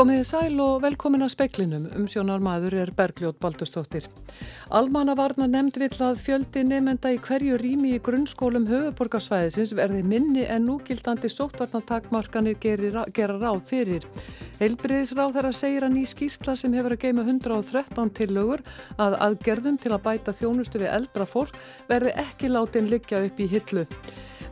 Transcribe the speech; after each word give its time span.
Komiði 0.00 0.22
sæl 0.24 0.54
og 0.64 0.78
velkomin 0.80 1.26
að 1.26 1.32
speklinum, 1.34 1.82
umsjónar 1.98 2.40
maður 2.40 2.76
er 2.80 2.92
Bergljót 2.96 3.36
Baldustóttir. 3.42 4.06
Almanna 4.72 5.12
varna 5.18 5.44
nefnd 5.50 5.76
vill 5.82 5.98
að 6.06 6.22
fjöldi 6.24 6.62
nefnda 6.64 7.10
í 7.12 7.18
hverju 7.20 7.58
rými 7.60 7.96
í 7.96 8.00
grunnskólum 8.06 8.64
höfuborgarsvæðisins 8.70 9.74
verði 9.76 10.00
minni 10.06 10.46
en 10.46 10.64
núgildandi 10.70 11.28
sótvarnatakmarkanir 11.28 12.56
gera 12.62 13.36
ráð 13.42 13.60
fyrir. 13.68 14.06
Heilbriðisráð 14.60 15.36
þar 15.38 15.46
að 15.48 15.54
segja 15.56 15.84
að 15.86 15.94
ný 15.94 16.00
skýrsla 16.04 16.54
sem 16.58 16.74
hefur 16.76 16.92
að 16.92 17.04
geima 17.06 17.22
113 17.24 18.10
tillögur 18.18 18.60
að 19.00 19.16
aðgerðum 19.24 19.78
til 19.80 19.94
að 19.94 20.02
bæta 20.04 20.34
þjónustu 20.36 20.82
við 20.82 20.92
eldra 20.98 21.24
fólk 21.24 21.56
verði 21.88 22.12
ekki 22.20 22.50
látin 22.52 22.90
liggja 22.92 23.22
upp 23.24 23.40
í 23.40 23.46
hillu. 23.48 23.86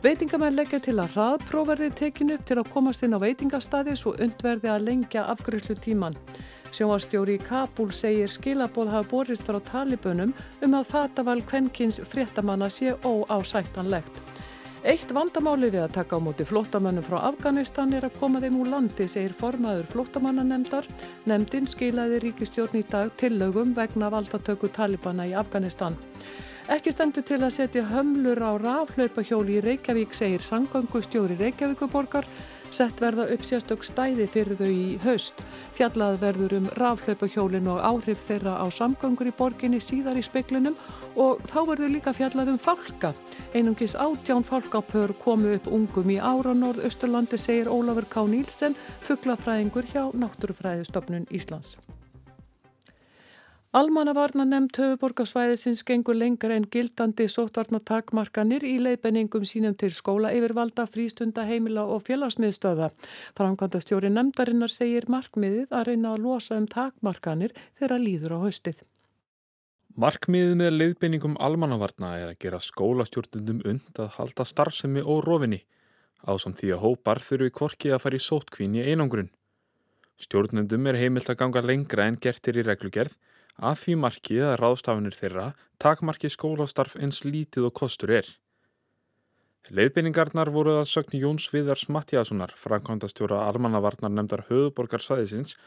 Veitingamenn 0.01 0.55
leggja 0.55 0.79
til 0.81 0.95
að 0.97 1.13
hraðpróverði 1.13 1.91
tekinu 2.01 2.39
upp 2.39 2.49
til 2.49 2.57
að 2.57 2.71
komast 2.73 3.05
inn 3.05 3.13
á 3.13 3.19
veitingastadi 3.21 3.93
svo 3.99 4.15
undverði 4.17 4.73
að 4.73 4.85
lengja 4.87 5.27
afgryslu 5.29 5.77
tíman. 5.77 6.17
Sjóastjóri 6.73 7.35
í 7.37 7.45
Kabul 7.45 7.91
segir 7.93 8.31
skilabóð 8.33 8.93
hafa 8.95 9.09
borist 9.11 9.45
frá 9.45 9.59
talibunum 9.69 10.33
um 10.65 10.77
að 10.79 10.89
þataval 10.95 11.41
kvenkins 11.45 12.01
fréttamanna 12.09 12.69
sé 12.73 12.95
óásættanlegt. 13.03 14.38
Eitt 14.87 15.09
vandamáli 15.11 15.67
við 15.73 15.81
að 15.83 15.95
taka 15.97 16.15
á 16.15 16.23
móti 16.23 16.45
flottamönnum 16.47 17.03
frá 17.03 17.17
Afganistan 17.27 17.91
er 17.97 18.05
að 18.07 18.13
koma 18.15 18.39
þeim 18.39 18.61
úr 18.61 18.69
landi, 18.71 19.09
segir 19.11 19.33
formaður 19.35 19.89
flottamannanemdar. 19.91 20.87
Nemdin 21.27 21.67
skilaði 21.67 22.21
ríkistjórn 22.23 22.79
í 22.79 22.85
dag 22.87 23.11
tillögum 23.19 23.73
vegna 23.75 24.07
valdatöku 24.13 24.69
talibana 24.71 25.25
í 25.27 25.35
Afganistan. 25.35 25.99
Ekki 26.71 26.93
stendur 26.95 27.25
til 27.27 27.41
að 27.41 27.57
setja 27.57 27.83
hömlur 27.91 28.39
á 28.39 28.55
rafhlaupahjóli 28.55 29.57
í 29.59 29.65
Reykjavík, 29.67 30.15
segir 30.15 30.47
sangangustjóri 30.47 31.35
Reykjavíkuborgar. 31.41 32.29
Sett 32.69 33.01
verða 33.01 33.25
upp 33.33 33.43
sérstök 33.47 33.83
stæði 33.85 34.27
fyrir 34.29 34.59
þau 34.59 34.69
í 34.69 34.85
haust. 35.03 35.41
Fjallað 35.77 36.19
verður 36.21 36.55
um 36.59 36.69
rafhlaupahjólin 36.77 37.69
og 37.73 37.81
áhrif 37.81 38.21
þeirra 38.27 38.59
á 38.61 38.65
samgangur 38.69 39.31
í 39.31 39.35
borginni 39.35 39.81
síðar 39.81 40.19
í 40.19 40.23
speklinum 40.25 40.77
og 41.17 41.41
þá 41.49 41.59
verður 41.71 41.93
líka 41.95 42.13
fjallað 42.13 42.53
um 42.53 42.61
fálka. 42.61 43.13
Einungis 43.57 43.97
átján 43.97 44.45
fálkapör 44.45 45.15
komu 45.23 45.55
upp 45.57 45.67
ungum 45.67 46.13
í 46.13 46.19
ára 46.21 46.53
norð-Östurlandi, 46.53 47.41
segir 47.41 47.71
Ólafur 47.73 48.05
K. 48.09 48.27
Nílsen, 48.29 48.77
fugglafræðingur 49.07 49.89
hjá 49.89 50.03
Náttúrufræðistofnun 50.13 51.25
Íslands. 51.33 51.77
Almannavarna 53.69 54.47
nefnd 54.49 54.79
höfuborgarsvæðisins 54.81 55.83
gengur 55.85 56.15
lengra 56.17 56.55
en 56.57 56.63
gildandi 56.73 57.27
sótvarnatakmarkanir 57.29 58.63
í 58.65 58.79
leiðbenningum 58.81 59.45
sínum 59.45 59.75
til 59.77 59.91
skóla 59.93 60.31
yfirvalda, 60.33 60.87
frístunda, 60.89 61.43
heimila 61.45 61.83
og 61.85 62.01
félagsmiðstöða. 62.07 62.87
Framkvæmda 63.37 63.83
stjóri 63.85 64.09
nefndarinnar 64.15 64.73
segir 64.73 65.05
markmiðið 65.05 65.69
að 65.69 65.85
reyna 65.91 66.15
að 66.15 66.25
losa 66.25 66.57
um 66.57 66.65
takmarkanir 66.65 67.53
þegar 67.77 68.05
líður 68.07 68.37
á 68.41 68.49
haustið. 68.49 68.81
Markmiðið 70.01 70.57
með 70.65 70.75
leiðbenningum 70.79 71.37
almannavarna 71.37 72.15
er 72.17 72.33
að 72.33 72.41
gera 72.41 72.65
skólastjórnundum 72.65 73.61
und 73.69 74.01
að 74.01 74.15
halda 74.17 74.49
starfsemi 74.49 75.05
og 75.05 75.27
rofinni 75.29 75.61
á 76.25 76.33
samt 76.41 76.57
því 76.57 76.73
að 76.73 76.87
hópar 76.87 77.21
þurfi 77.21 77.53
kvorki 77.53 77.93
að 77.93 78.07
fara 78.07 78.17
í 78.17 78.29
sótkvín 78.33 78.81
í 78.81 78.89
einangrun. 78.89 79.29
Stjórnundum 80.17 80.89
er 80.89 80.97
heimilt 80.97 81.29
að 81.29 81.43
ganga 81.43 81.61
lengra 81.61 82.09
en 82.09 82.17
gertir 82.17 82.57
í 82.57 82.65
reglugerð 82.65 83.13
að 83.59 83.81
því 83.83 83.95
markið 84.03 84.45
að 84.49 84.59
ráðstafinir 84.61 85.17
þeirra 85.17 85.47
takmarki 85.83 86.31
skólastarf 86.31 86.95
eins 86.99 87.23
lítið 87.25 87.69
og 87.69 87.75
kostur 87.81 88.13
er. 88.19 88.29
Leifbeiningarnar 89.69 90.49
voru 90.49 90.79
að 90.79 90.87
sögni 90.89 91.19
Jóns 91.21 91.45
Viðars 91.53 91.83
Mattiassonar, 91.93 92.55
framkvæmdastjóra 92.57 93.43
almannavarnar 93.45 94.09
nefndar 94.09 94.45
höfuborgarsvæðisins, 94.47 95.57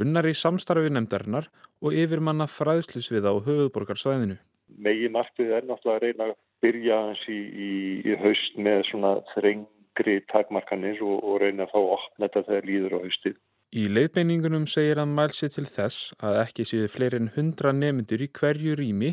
unnar 0.00 0.28
í 0.30 0.32
samstarfi 0.38 0.92
nefndarinnar 0.94 1.50
og 1.82 1.96
yfirmanna 1.98 2.46
fræðslusviða 2.48 3.34
á 3.34 3.36
höfuborgarsvæðinu. 3.44 4.38
Megi 4.80 5.10
markið 5.12 5.52
er 5.58 5.66
náttúrulega 5.68 5.98
að 5.98 6.06
reyna 6.06 6.30
að 6.30 6.34
byrja 6.64 7.02
eins 7.10 7.26
í, 7.28 7.38
í, 7.66 7.70
í 8.06 8.16
haust 8.22 8.56
með 8.56 8.84
svona 8.88 9.12
þrengri 9.34 10.16
takmarkanir 10.32 11.02
og, 11.04 11.18
og 11.20 11.40
reyna 11.42 11.66
að 11.66 11.74
fá 11.74 12.08
þetta 12.22 12.46
þegar 12.48 12.68
líður 12.70 12.96
á 12.96 12.98
haustið. 13.04 13.38
Í 13.70 13.84
leiðbeiningunum 13.86 14.64
segir 14.66 14.98
hann 14.98 15.12
mælsi 15.14 15.46
til 15.54 15.62
þess 15.62 16.08
að 16.26 16.40
ekki 16.40 16.64
séu 16.66 16.88
fleiri 16.90 17.20
en 17.20 17.28
100 17.30 17.70
nemyndur 17.78 18.24
í 18.24 18.26
hverju 18.34 18.72
rými 18.80 19.12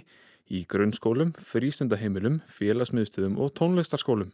í 0.49 0.63
grunnskólum, 0.71 1.35
frístundaheimilum, 1.37 2.39
félagsmiðstöðum 2.49 3.35
og 3.37 3.51
tónlistarskólum. 3.59 4.31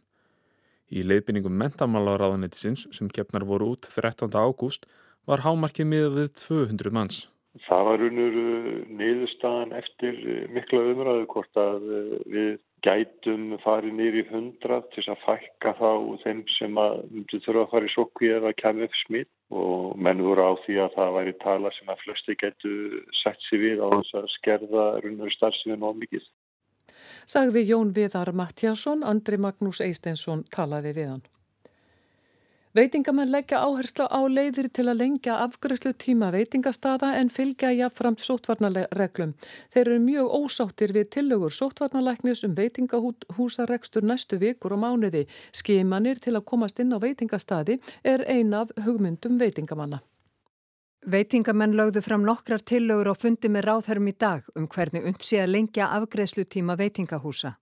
Í 0.88 1.04
leiðbeiningum 1.04 1.52
mentamálaráðanetisins 1.60 2.86
sem 2.96 3.12
keppnar 3.12 3.44
voru 3.44 3.74
út 3.74 3.90
13. 3.90 4.32
ágúst 4.32 4.88
var 5.28 5.44
hámarkið 5.44 5.90
miða 5.92 6.10
við 6.16 6.32
200 6.40 6.96
manns. 6.96 7.20
Það 7.68 7.84
var 7.90 8.08
unur 8.08 8.38
niðurstaðan 8.96 9.76
eftir 9.76 10.16
mikla 10.56 10.86
umræðu 10.94 11.28
hvort 11.34 11.60
að 11.60 11.84
uh, 11.84 12.16
við 12.32 12.56
gætum 12.84 13.54
farið 13.64 13.96
nýri 13.98 14.22
hundra 14.28 14.80
til 14.94 15.04
að 15.08 15.22
fækka 15.24 15.72
þá 15.78 15.90
þeim 16.24 16.42
sem 16.58 16.78
að 16.80 16.96
myndu 17.10 17.40
þurfa 17.46 17.64
að 17.64 17.70
fara 17.72 17.88
í 17.88 17.92
sokku 17.94 18.30
eða 18.36 18.52
kemur 18.60 18.88
upp 18.88 18.98
smitt 19.00 19.30
og 19.54 19.96
menn 20.06 20.22
voru 20.24 20.48
á 20.48 20.52
því 20.64 20.78
að 20.84 20.96
það 20.98 21.14
væri 21.18 21.34
tala 21.44 21.74
sem 21.78 21.92
að 21.92 22.02
flesti 22.04 22.38
getu 22.40 22.74
sett 23.22 23.46
sér 23.48 23.62
við 23.64 23.84
á 23.84 23.88
þess 23.94 24.18
að 24.20 24.32
skerða 24.38 24.86
runnur 25.04 25.36
starfsefinn 25.36 25.86
og 25.88 26.00
mikið. 26.02 26.26
Sagði 27.24 27.64
Jón 27.70 27.94
Viðar 27.96 28.34
Mattiasson, 28.36 29.04
Andri 29.04 29.40
Magnús 29.40 29.80
Eistensson 29.80 30.44
talaði 30.52 30.92
við 30.98 31.14
hann. 31.14 31.24
Veitingamenn 32.74 33.30
leggja 33.30 33.60
áherslu 33.62 34.08
á 34.10 34.18
leiðir 34.26 34.66
til 34.74 34.88
að 34.90 34.98
lengja 34.98 35.36
afgryslu 35.44 35.92
tíma 35.94 36.32
veitingastada 36.34 37.12
en 37.20 37.28
fylgja 37.30 37.70
jáfnframt 37.70 38.18
sótvarnarreglum. 38.26 39.36
Þeir 39.70 39.82
eru 39.92 39.98
mjög 40.02 40.32
ósáttir 40.40 40.90
við 40.96 41.06
tillögur 41.14 41.54
sótvarnarleiknis 41.54 42.42
um 42.42 42.58
veitingahúsarekstur 42.58 44.02
næstu 44.02 44.40
vikur 44.42 44.74
og 44.74 44.82
mánuði. 44.82 45.22
Skimanir 45.54 46.18
til 46.18 46.34
að 46.34 46.48
komast 46.50 46.82
inn 46.82 46.90
á 46.90 46.98
veitingastadi 46.98 47.78
er 48.02 48.26
ein 48.26 48.50
af 48.50 48.74
hugmyndum 48.82 49.38
veitingamanna. 49.38 50.02
Veitingamenn 51.06 51.78
lögðu 51.78 52.02
fram 52.02 52.26
nokkrar 52.26 52.66
tillögur 52.66 53.14
og 53.14 53.22
fundi 53.22 53.54
með 53.54 53.68
ráðherrum 53.70 54.10
í 54.10 54.18
dag 54.18 54.50
um 54.58 54.66
hvernig 54.66 55.06
undsi 55.06 55.38
að 55.38 55.52
lengja 55.54 55.92
afgreðslu 55.94 56.50
tíma 56.50 56.74
veitingahúsa. 56.74 57.54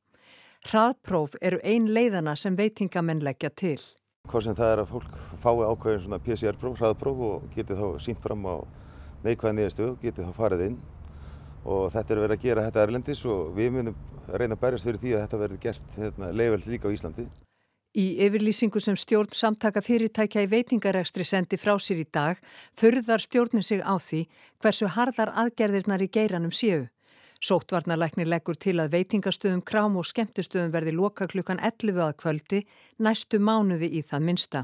Hraðpróf 0.71 1.37
eru 1.43 1.61
ein 1.61 1.93
leiðana 1.93 2.33
sem 2.33 2.57
veitingamenn 2.57 3.21
leggja 3.21 3.53
til. 3.53 3.83
Hvað 4.31 4.45
sem 4.47 4.55
það 4.55 4.73
er 4.73 4.81
að 4.81 4.91
fólk 4.93 5.15
fái 5.43 5.65
ákveðin 5.67 6.03
svona 6.05 6.19
PCR-próf, 6.23 6.77
hraðapróf 6.79 7.23
og 7.27 7.47
geti 7.57 7.75
þá 7.75 7.87
sínt 8.05 8.21
fram 8.23 8.45
á 8.47 8.55
neikvæða 9.25 9.57
nýjastu 9.57 9.87
og 9.89 9.97
geti 10.03 10.23
þá 10.23 10.31
farið 10.37 10.63
inn 10.69 10.77
og 11.67 11.89
þetta 11.91 12.15
er 12.15 12.21
verið 12.23 12.37
að 12.37 12.45
gera 12.45 12.67
þetta 12.69 12.85
erlendis 12.87 13.23
og 13.27 13.51
við 13.57 13.73
munum 13.75 13.97
reyna 14.31 14.55
að 14.55 14.63
bærast 14.63 14.87
fyrir 14.87 15.03
því 15.03 15.15
að 15.17 15.25
þetta 15.25 15.41
verði 15.43 15.59
gert 15.67 15.99
hérna, 15.99 16.31
leifveld 16.39 16.71
líka 16.71 16.87
á 16.87 16.95
Íslandi. 16.95 17.27
Í 17.93 18.07
yfirlýsingu 18.25 18.81
sem 18.81 18.97
stjórn 18.97 19.35
samtaka 19.37 19.83
fyrirtækja 19.85 20.47
í 20.47 20.51
veitingarekstri 20.55 21.27
sendi 21.29 21.59
frá 21.61 21.75
sér 21.83 22.01
í 22.01 22.07
dag 22.09 22.39
förðar 22.79 23.27
stjórnin 23.27 23.67
sig 23.67 23.83
á 23.83 23.99
því 23.99 24.23
hversu 24.63 24.89
hardar 24.95 25.35
aðgerðirnar 25.35 26.07
í 26.07 26.09
geiranum 26.09 26.55
séu. 26.55 26.87
Sóttvarnarleikni 27.43 28.23
leggur 28.23 28.55
til 28.55 28.77
að 28.79 28.93
veitingastöðum, 28.93 29.65
krám 29.67 29.97
og 29.99 30.07
skemmtustöðum 30.07 30.71
verði 30.71 30.93
loka 30.95 31.27
klukkan 31.27 31.59
11 31.59 31.99
að 32.05 32.13
kvöldi 32.23 32.61
næstu 33.03 33.41
mánuði 33.43 33.89
í 33.99 34.03
það 34.07 34.27
minsta. 34.29 34.63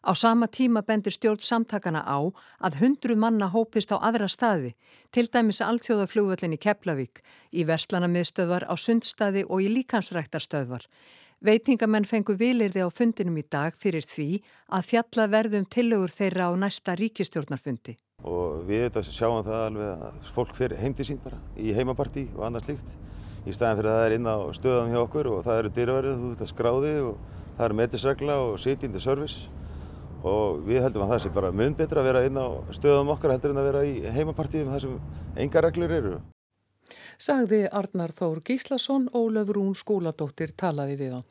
Á 0.00 0.16
sama 0.16 0.48
tíma 0.48 0.80
bendir 0.80 1.12
stjórn 1.12 1.44
samtakana 1.44 2.00
á 2.00 2.32
að 2.64 2.80
hundru 2.80 3.18
manna 3.20 3.50
hópist 3.52 3.92
á 3.92 4.00
aðra 4.00 4.30
staði, 4.32 4.72
til 5.12 5.28
dæmis 5.28 5.60
alþjóðaflugvöllin 5.60 6.56
í 6.56 6.62
Keflavík, 6.64 7.20
í 7.52 7.68
verslanamiðstöðvar 7.68 8.64
á 8.64 8.74
sundstaði 8.80 9.44
og 9.44 9.60
í 9.60 9.68
líkansræktarstöðvar. 9.76 10.88
Veitingamenn 11.44 12.08
fengu 12.08 12.32
vilirði 12.32 12.80
á 12.80 12.88
fundinum 12.88 13.36
í 13.36 13.44
dag 13.44 13.76
fyrir 13.76 14.08
því 14.08 14.40
að 14.72 14.88
fjalla 14.88 15.28
verðum 15.28 15.68
tillögur 15.68 16.16
þeirra 16.16 16.48
á 16.48 16.52
næsta 16.64 16.96
ríkistjórnarfundi 16.96 18.00
og 18.28 18.64
við 18.68 18.86
þetta 18.86 19.02
sjáum 19.06 19.44
það 19.46 19.62
alveg 19.66 20.02
að 20.08 20.32
fólk 20.34 20.56
fyrir 20.56 20.80
heimdi 20.82 21.06
sín 21.06 21.20
bara 21.22 21.38
í 21.56 21.72
heimapartí 21.76 22.26
og 22.36 22.44
annað 22.48 22.68
slikt 22.68 22.96
í 23.48 23.54
staðan 23.56 23.78
fyrir 23.80 23.90
að 23.90 23.96
það 23.96 24.06
er 24.06 24.16
inn 24.16 24.28
á 24.28 24.36
stöðan 24.56 24.92
hjá 24.92 25.00
okkur 25.00 25.30
og 25.30 25.40
það 25.46 25.62
eru 25.62 25.72
dyrverðið, 25.78 26.20
þú 26.20 26.32
ert 26.34 26.44
að 26.44 26.50
skráði 26.50 26.92
og 27.06 27.14
það 27.56 27.64
eru 27.66 27.78
metisregla 27.80 28.36
og 28.44 28.60
sitjandi 28.60 29.00
service 29.00 29.48
og 30.20 30.60
við 30.66 30.84
heldum 30.84 31.06
að 31.06 31.14
það 31.14 31.22
sé 31.24 31.32
bara 31.32 31.52
mun 31.56 31.76
betra 31.78 32.02
að 32.02 32.10
vera 32.10 32.24
inn 32.28 32.36
á 32.36 32.48
stöðum 32.76 33.14
okkar 33.14 33.34
heldur 33.34 33.54
en 33.54 33.62
að 33.62 33.68
vera 33.70 33.86
í 33.88 33.96
heimapartíum 34.12 34.68
þar 34.74 34.84
sem 34.84 35.00
enga 35.40 35.64
reglur 35.64 35.96
eru. 35.96 36.20
Sagði 37.20 37.66
Arnar 37.72 38.12
Þór 38.16 38.40
Gíslason, 38.44 39.08
Ólaf 39.16 39.52
Rún 39.52 39.74
skóladóttir 39.76 40.52
talaði 40.56 40.96
við 41.00 41.16
hann. 41.16 41.28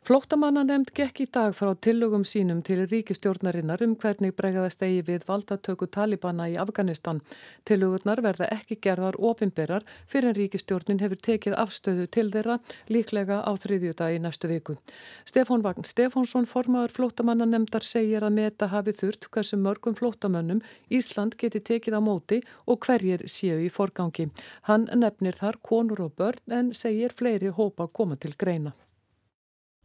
Flóttamanna 0.00 0.62
nefnd 0.64 0.94
gekk 0.96 1.18
í 1.20 1.24
dag 1.28 1.52
frá 1.52 1.74
tillögum 1.84 2.22
sínum 2.24 2.62
til 2.64 2.86
ríkistjórnarinnar 2.88 3.82
um 3.84 3.90
hvernig 4.00 4.32
bregðast 4.38 4.80
eigi 4.86 5.02
við 5.10 5.26
valdatöku 5.28 5.90
Talibana 5.92 6.46
í 6.48 6.54
Afganistan. 6.62 7.20
Tillögurnar 7.68 8.22
verða 8.24 8.48
ekki 8.56 8.78
gerðar 8.86 9.18
ofinberar 9.20 9.84
fyrir 10.08 10.30
en 10.32 10.38
ríkistjórnin 10.38 11.04
hefur 11.04 11.20
tekið 11.28 11.58
afstöðu 11.66 12.08
til 12.16 12.26
þeirra 12.32 12.56
líklega 12.88 13.42
á 13.44 13.52
þriðjudag 13.52 14.16
í 14.16 14.24
næstu 14.24 14.48
viku. 14.48 14.78
Stefán 15.28 15.68
Vagn 15.68 15.84
Stefánsson, 15.84 16.48
formadur 16.48 16.96
flóttamanna 16.96 17.44
nefndar, 17.44 17.84
segir 17.84 18.24
að 18.24 18.38
meta 18.40 18.72
hafi 18.72 18.96
þurft 18.96 19.28
hversu 19.28 19.60
mörgum 19.60 20.00
flóttamönnum 20.00 20.64
Ísland 20.88 21.36
geti 21.36 21.60
tekið 21.60 22.00
á 22.00 22.00
móti 22.00 22.40
og 22.64 22.80
hverjir 22.88 23.28
séu 23.28 23.60
í 23.60 23.68
forgangi. 23.68 24.30
Hann 24.64 24.88
nefnir 24.96 25.36
þar 25.36 25.60
konur 25.60 26.08
og 26.08 26.16
börn 26.16 26.56
en 26.56 26.72
segir 26.72 27.12
fleiri 27.12 27.52
hópa 27.52 27.92
koma 27.92 28.16
til 28.16 28.32
greina. 28.32 28.72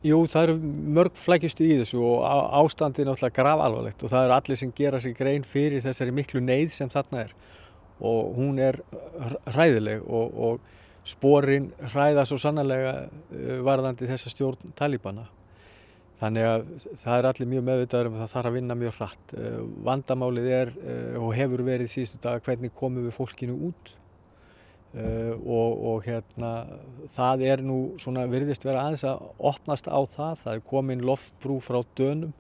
Jú, 0.06 0.20
það 0.30 0.44
eru 0.44 0.56
mörg 0.96 1.16
flækjustu 1.18 1.66
í 1.66 1.78
þessu 1.80 2.02
og 2.06 2.26
ástandið 2.60 3.06
er 3.06 3.08
náttúrulega 3.10 3.38
graf 3.40 3.62
alvarlegt 3.66 4.04
og 4.06 4.12
það 4.12 4.28
eru 4.28 4.36
allir 4.36 4.60
sem 4.60 4.74
gera 4.78 5.00
sér 5.02 5.16
grein 5.18 5.46
fyrir 5.50 5.82
þessari 5.82 6.14
miklu 6.14 6.42
neyð 6.46 6.76
sem 6.76 6.92
þarna 6.94 7.24
er 7.24 7.32
og 8.06 8.36
hún 8.36 8.60
er 8.62 8.78
hræðileg 9.56 10.04
og, 10.06 10.36
og 10.36 11.08
sporin 11.08 11.72
hræða 11.94 12.26
svo 12.28 12.38
sannlega 12.42 12.94
eh, 13.06 13.58
varðandi 13.66 14.10
þessa 14.10 14.32
stjórn 14.34 14.74
talibana. 14.78 15.28
Þannig 16.20 16.48
að 16.48 16.66
það 17.02 17.18
er 17.18 17.28
allir 17.30 17.52
mjög 17.52 17.66
meðvitaður 17.70 18.10
um 18.10 18.16
að 18.16 18.24
það 18.24 18.34
þarf 18.34 18.50
að 18.50 18.58
vinna 18.58 18.78
mjög 18.80 18.98
hratt. 19.00 19.36
Eh, 19.38 19.60
vandamálið 19.90 20.50
er 20.60 20.74
eh, 20.82 21.20
og 21.22 21.36
hefur 21.38 21.66
verið 21.68 21.92
síðustu 21.92 22.22
dag 22.24 22.44
hvernig 22.46 22.74
komum 22.76 23.06
við 23.08 23.18
fólkinu 23.18 23.58
út 23.70 23.96
Uh, 24.96 25.34
og, 25.44 25.72
og 25.90 26.06
hérna 26.06 26.50
það 27.12 27.42
er 27.44 27.62
nú 27.68 27.98
svona 28.00 28.22
virðist 28.32 28.64
vera 28.64 28.86
aðeins 28.86 29.04
að 29.04 29.26
opnast 29.50 29.90
á 29.92 30.00
það. 30.08 30.38
Það 30.44 30.54
er 30.54 30.62
komin 30.70 31.04
loftbrú 31.04 31.58
frá 31.60 31.82
Dönum. 32.00 32.32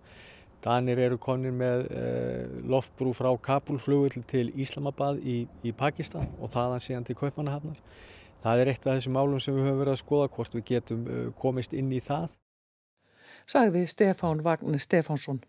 Danir 0.63 1.01
eru 1.03 1.17
komin 1.21 1.57
með 1.59 1.83
uh, 1.91 2.53
loftbrú 2.71 3.11
frá 3.17 3.27
Kabulflugull 3.43 4.23
til 4.31 4.47
Íslamabad 4.55 5.19
í, 5.19 5.41
í 5.67 5.73
Pakistan 5.75 6.31
og 6.39 6.53
þaðan 6.55 6.85
síðan 6.85 7.09
til 7.09 7.17
Kaupmannahafnar. 7.19 7.81
Það 8.45 8.61
er 8.61 8.71
eitt 8.71 8.87
af 8.87 8.95
þessum 8.95 9.17
málum 9.19 9.43
sem 9.43 9.57
við 9.57 9.67
höfum 9.67 9.81
verið 9.81 9.97
að 9.97 10.01
skoða 10.05 10.31
hvort 10.37 10.55
við 10.55 10.65
getum 10.71 11.03
uh, 11.09 11.27
komist 11.41 11.75
inn 11.75 11.91
í 11.91 11.99
það. 11.99 12.29
Sagði 13.51 13.83
Stefán 13.91 14.45
Vagn 14.47 14.79
Stefánsson 14.79 15.43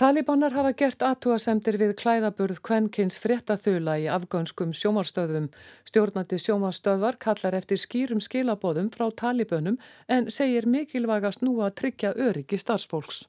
Talibanar 0.00 0.54
hafa 0.56 0.70
gert 0.72 1.02
aðtúasemdir 1.04 1.76
við 1.76 1.90
klæðaburð 2.00 2.62
kvenkins 2.64 3.18
fréttaþula 3.20 3.98
í 4.00 4.06
afgönskum 4.08 4.70
sjómarstöðum. 4.72 5.50
Stjórnandi 5.84 6.38
sjómarstöðvar 6.40 7.18
kallar 7.20 7.58
eftir 7.58 7.76
skýrum 7.82 8.22
skilabóðum 8.24 8.88
frá 8.94 9.10
talibönum 9.12 9.76
en 10.08 10.30
segir 10.32 10.64
mikilvægast 10.64 11.44
nú 11.44 11.58
að 11.60 11.76
tryggja 11.82 12.14
öryggi 12.16 12.56
starfsfólks. 12.64 13.26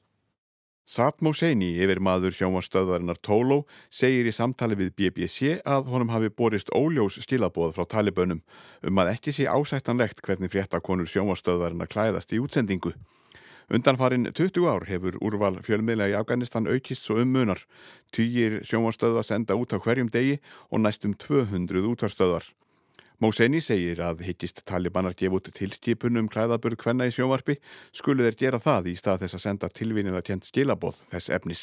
Saad 0.88 1.20
Mohseini, 1.20 1.74
yfir 1.76 2.00
maður 2.00 2.32
sjómarstöðvarinnar 2.40 3.20
Tóló, 3.20 3.66
segir 3.92 4.24
í 4.24 4.32
samtali 4.32 4.80
við 4.80 4.94
BBC 4.96 5.58
að 5.68 5.92
honum 5.92 6.16
hafi 6.16 6.32
borist 6.32 6.72
óljós 6.72 7.20
skilabóð 7.20 7.76
frá 7.76 7.84
talibönum 7.98 8.40
um 8.80 9.04
að 9.04 9.18
ekki 9.18 9.36
sé 9.36 9.44
ásættanlegt 9.44 10.24
hvernig 10.24 10.56
fréttakonur 10.56 11.04
sjómarstöðvarinnar 11.04 11.92
klæðast 11.92 12.32
í 12.32 12.40
útsendingu. 12.40 12.96
Undanfarin 13.72 14.28
20 14.36 14.66
ár 14.68 14.84
hefur 14.84 15.14
úrval 15.24 15.54
fjölmiðlega 15.64 16.12
í 16.12 16.16
Afganistan 16.18 16.66
aukist 16.68 17.06
svo 17.06 17.14
um 17.22 17.30
munar. 17.32 17.62
Týjir 18.12 18.58
sjómanstöða 18.68 19.22
senda 19.24 19.56
út 19.56 19.72
á 19.72 19.80
hverjum 19.80 20.10
degi 20.12 20.34
og 20.68 20.82
næstum 20.84 21.14
200 21.16 21.80
útvarstöðar. 21.88 22.44
Móseni 23.16 23.62
segir 23.64 24.02
að 24.04 24.26
hittist 24.26 24.60
talibanar 24.68 25.16
gefa 25.16 25.38
út 25.38 25.48
tilskipunum 25.56 26.28
klæðaburð 26.28 26.82
hvenna 26.84 27.06
í 27.08 27.14
sjómarpi 27.16 27.56
skulu 27.96 28.26
þeir 28.26 28.36
gera 28.42 28.60
það 28.60 28.90
í 28.92 28.94
stað 29.00 29.24
þess 29.24 29.38
að 29.38 29.44
senda 29.46 29.70
tilvinniða 29.72 30.20
tjent 30.26 30.50
skilaboð 30.50 30.98
þess 31.14 31.32
efnis. 31.32 31.62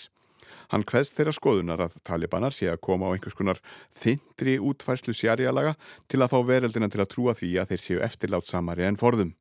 Hann 0.74 0.88
hveðst 0.90 1.14
þeirra 1.14 1.36
skoðunar 1.38 1.84
að 1.86 2.00
talibanar 2.10 2.58
sé 2.58 2.72
að 2.72 2.82
koma 2.90 3.06
á 3.06 3.14
einhvers 3.14 3.38
konar 3.38 3.62
þindri 3.94 4.58
útfærslu 4.58 5.14
sjarjalaga 5.14 5.76
til 6.10 6.24
að 6.24 6.34
fá 6.34 6.42
veröldina 6.42 6.90
til 6.90 7.04
að 7.06 7.12
trúa 7.14 7.38
því 7.38 7.52
að 7.62 7.76
þeir 7.76 7.86
séu 7.86 8.02
eftirlátt 8.02 8.50
samari 8.50 8.90
en 8.90 8.98
forðum. 8.98 9.36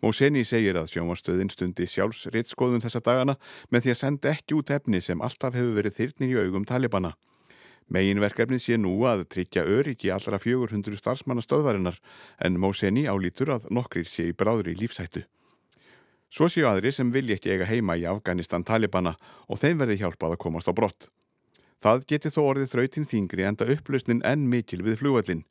Móseni 0.00 0.46
segir 0.48 0.78
að 0.80 0.88
sjómanstöðin 0.94 1.50
stundi 1.52 1.84
sjálfsriðskoðun 1.84 2.80
þessa 2.80 3.02
dagana 3.04 3.34
með 3.68 3.84
því 3.84 3.90
að 3.92 3.98
senda 3.98 4.30
ekki 4.32 4.56
út 4.56 4.72
efni 4.72 5.00
sem 5.04 5.20
alltaf 5.20 5.58
hefur 5.58 5.74
verið 5.76 5.98
þyrnir 5.98 6.32
í 6.32 6.38
augum 6.46 6.64
talibana. 6.64 7.10
Meginverkefnið 7.92 8.62
sé 8.64 8.78
nú 8.80 8.94
að 9.10 9.26
tryggja 9.34 9.66
öryggi 9.68 10.12
allra 10.14 10.38
400 10.40 10.96
starfsmanna 10.96 11.44
stöðvarinnar 11.44 12.00
en 12.40 12.56
Móseni 12.62 13.04
álítur 13.10 13.52
að 13.52 13.68
nokkrir 13.68 14.08
sé 14.08 14.30
í 14.30 14.32
bráður 14.32 14.72
í 14.72 14.78
lífsættu. 14.80 15.26
Svo 16.30 16.48
séu 16.48 16.68
aðri 16.70 16.94
sem 16.94 17.10
vilja 17.12 17.36
ekki 17.36 17.52
eiga 17.52 17.68
heima 17.68 17.98
í 17.98 18.06
Afganistan 18.08 18.64
talibana 18.64 19.16
og 19.50 19.60
þeim 19.60 19.82
verði 19.82 19.98
hjálpað 20.00 20.36
að 20.36 20.42
komast 20.46 20.70
á 20.70 20.72
brott. 20.72 21.10
Það 21.82 22.06
geti 22.12 22.32
þó 22.32 22.40
orðið 22.46 22.72
þrautinn 22.72 23.10
þingri 23.10 23.48
enda 23.50 23.68
upplausnin 23.74 24.24
enn 24.24 24.48
mikil 24.48 24.80
við 24.86 25.02
flugvallin 25.02 25.44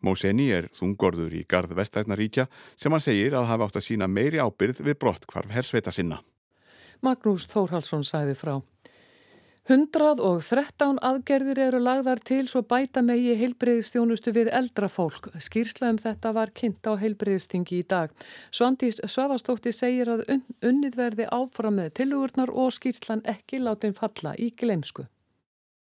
Móseni 0.00 0.48
er 0.54 0.70
þungorður 0.76 1.34
í 1.36 1.44
gard 1.48 1.74
vestætnaríkja 1.76 2.46
sem 2.76 2.92
hann 2.92 3.04
segir 3.04 3.36
að 3.36 3.50
hafa 3.52 3.68
átt 3.68 3.80
að 3.80 3.86
sína 3.90 4.08
meiri 4.08 4.40
ábyrð 4.40 4.82
við 4.86 4.98
brott 5.02 5.26
hvarf 5.28 5.52
hersveita 5.52 5.92
sinna. 5.92 6.22
Magnús 7.04 7.46
Þórhalsson 7.48 8.04
sæði 8.04 8.36
frá. 8.36 8.60
113 9.70 10.96
aðgerðir 11.04 11.60
eru 11.68 11.78
lagðar 11.84 12.18
til 12.26 12.46
svo 12.50 12.62
bæta 12.66 13.04
megi 13.06 13.36
heilbreyðistjónustu 13.38 14.32
við 14.34 14.50
eldra 14.56 14.88
fólk. 14.90 15.28
Skýrsla 15.38 15.92
um 15.92 16.00
þetta 16.00 16.32
var 16.34 16.50
kynnt 16.56 16.88
á 16.90 16.98
heilbreyðstingi 16.98 17.78
í 17.78 17.86
dag. 17.86 18.10
Svandís 18.50 18.98
Svavastótti 19.04 19.70
segir 19.76 20.10
að 20.16 20.24
unnið 20.64 20.98
verði 20.98 21.28
áfram 21.30 21.78
með 21.78 21.92
tilugurnar 22.00 22.50
og 22.50 22.74
skýrslan 22.74 23.22
ekki 23.28 23.62
látin 23.62 23.94
falla 23.94 24.34
í 24.34 24.50
glemsku. 24.50 25.06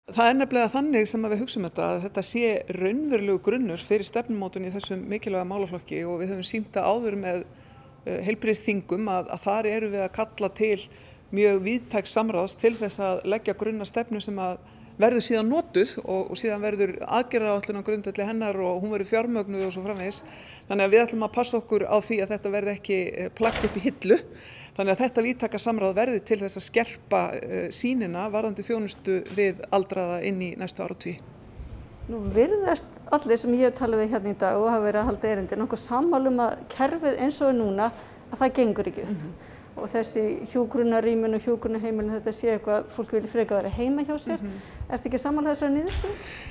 Það 0.09 0.29
er 0.31 0.37
nefnilega 0.39 0.73
þannig 0.73 1.09
sem 1.11 1.25
við 1.29 1.41
hugsaum 1.43 1.65
þetta 1.67 1.87
að 1.87 1.99
þetta 2.07 2.23
sé 2.25 2.53
raunverulegu 2.79 3.41
grunnur 3.45 3.83
fyrir 3.85 4.09
stefnumótun 4.09 4.65
í 4.65 4.71
þessum 4.73 5.03
mikilvæga 5.11 5.45
málaflokki 5.51 5.99
og 6.09 6.23
við 6.23 6.33
höfum 6.33 6.47
sínt 6.49 6.79
að 6.81 6.89
áður 6.89 7.17
með 7.21 7.43
eh, 7.43 8.23
heilbriðsþingum 8.25 9.11
að, 9.13 9.29
að 9.35 9.45
þar 9.45 9.69
eru 9.75 9.91
við 9.93 10.05
að 10.07 10.15
kalla 10.17 10.51
til 10.57 10.79
mjög 11.37 11.61
viðtæks 11.67 12.17
samráðs 12.17 12.57
til 12.57 12.73
þess 12.79 13.03
að 13.05 13.21
leggja 13.29 13.57
grunna 13.61 13.89
stefnu 13.89 14.23
sem 14.25 14.41
að 14.41 14.57
verður 14.99 15.25
síðan 15.25 15.51
notuð 15.53 15.95
og, 16.03 16.33
og 16.33 16.39
síðan 16.39 16.65
verður 16.65 16.95
aðgerraállin 17.07 17.81
á 17.81 17.87
grundvelli 17.87 18.27
hennar 18.27 18.59
og 18.63 18.83
hún 18.83 18.93
verður 18.95 19.11
fjármögnuð 19.13 19.67
og 19.69 19.75
svo 19.75 19.85
framvegis. 19.85 20.21
Þannig 20.69 20.87
að 20.87 20.95
við 20.95 21.03
ætlum 21.05 21.27
að 21.27 21.35
passa 21.39 21.59
okkur 21.61 21.87
á 21.87 21.97
því 22.03 22.21
að 22.25 22.35
þetta 22.35 22.53
verði 22.55 22.75
ekki 22.75 22.99
eh, 23.09 23.31
plagt 23.39 23.67
upp 23.69 23.79
í 23.79 23.85
hillu. 23.87 24.21
Þannig 24.79 24.95
að 24.95 25.03
þetta 25.05 25.27
viðtaka 25.27 25.63
samráð 25.63 25.97
verði 25.99 26.23
til 26.27 26.39
þess 26.43 26.61
að 26.61 26.67
skerpa 26.69 27.23
uh, 27.35 27.57
sínina 27.75 28.29
varðandi 28.31 28.63
þjónustu 28.63 29.17
við 29.35 29.65
aldraða 29.75 30.21
inn 30.29 30.39
í 30.45 30.53
næstu 30.61 30.85
ára 30.85 30.95
tví. 30.95 31.17
Nú 32.09 32.23
virðast 32.33 32.87
allir 33.13 33.41
sem 33.41 33.57
ég 33.59 33.67
hef 33.67 33.81
talið 33.81 34.05
við 34.05 34.15
hérna 34.15 34.33
í 34.33 34.39
dag 34.39 34.61
og 34.61 34.71
hafa 34.71 34.85
verið 34.87 35.01
að 35.03 35.11
halda 35.11 35.33
erindi 35.33 35.59
nokkuð 35.59 35.83
sammálum 35.83 36.39
að 36.47 36.55
kerfið 36.73 37.19
eins 37.25 37.41
og 37.43 37.57
núna 37.59 37.91
að 38.29 38.39
það 38.45 38.55
gengur 38.61 38.93
ekki 38.93 39.07
upp. 39.09 39.15
Mm 39.17 39.23
-hmm 39.25 39.57
og 39.79 39.91
þessi 39.93 40.23
hjógrunarýmun 40.53 41.37
og 41.39 41.45
hjógrunarheimilin 41.45 42.15
þetta 42.17 42.35
sé 42.35 42.51
eitthvað 42.55 42.89
fólk 42.95 43.15
vilja 43.17 43.31
freka 43.33 43.55
að 43.55 43.61
vera 43.63 43.73
heima 43.77 44.05
hjá 44.07 44.15
sér. 44.19 44.43
Mm 44.43 44.49
-hmm. 44.49 44.77
Er 44.89 44.97
þetta 44.97 45.09
ekki 45.09 45.21
samanlega 45.23 45.55
þessari 45.55 45.75
nýðustu? 45.75 46.09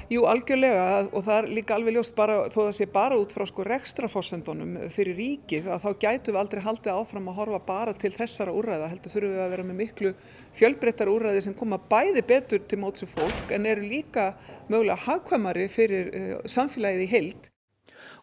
Jú, 0.10 0.22
algjörlega 0.32 1.10
og 1.12 1.24
það 1.26 1.38
er 1.38 1.48
líka 1.58 1.76
alveg 1.76 1.94
ljóst 1.96 2.16
bara, 2.16 2.36
þó 2.54 2.60
það 2.68 2.72
sé 2.78 2.86
bara 2.94 3.18
út 3.18 3.34
frá 3.34 3.46
sko 3.48 3.64
rekstrafórsendunum 3.64 4.90
fyrir 4.90 5.16
ríkið 5.18 5.68
að 5.68 5.82
þá 5.84 5.90
gætu 6.00 6.32
við 6.32 6.40
aldrei 6.40 6.62
haldið 6.62 6.94
áfram 6.94 7.28
að 7.28 7.38
horfa 7.40 7.60
bara 7.66 7.94
til 7.94 8.12
þessara 8.12 8.52
úrræða. 8.52 8.90
Heldur 8.90 9.12
þurfum 9.12 9.34
við 9.34 9.44
að 9.46 9.50
vera 9.50 9.64
með 9.64 9.76
miklu 9.76 10.14
fjölbreyttar 10.54 11.10
úrræði 11.10 11.42
sem 11.42 11.54
koma 11.54 11.78
bæði 11.78 12.22
betur 12.22 12.60
til 12.60 12.80
mótsu 12.80 13.06
fólk 13.06 13.52
en 13.52 13.66
eru 13.66 13.82
líka 13.82 14.34
mögulega 14.70 14.96
hagkvæmari 14.96 15.68
fyrir 15.68 16.12
uh, 16.14 16.42
samfélagið 16.46 17.02
í 17.02 17.12
heild. 17.12 17.52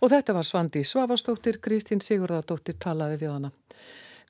Og 0.04 0.10
þetta 0.12 0.34
var 0.36 0.44
Svandi 0.44 0.82
Svavastóttir, 0.84 1.60
Kristín 1.64 2.02
Sigurðardóttir 2.04 2.76
talaði 2.76 3.22
við 3.22 3.30
hana. 3.32 3.50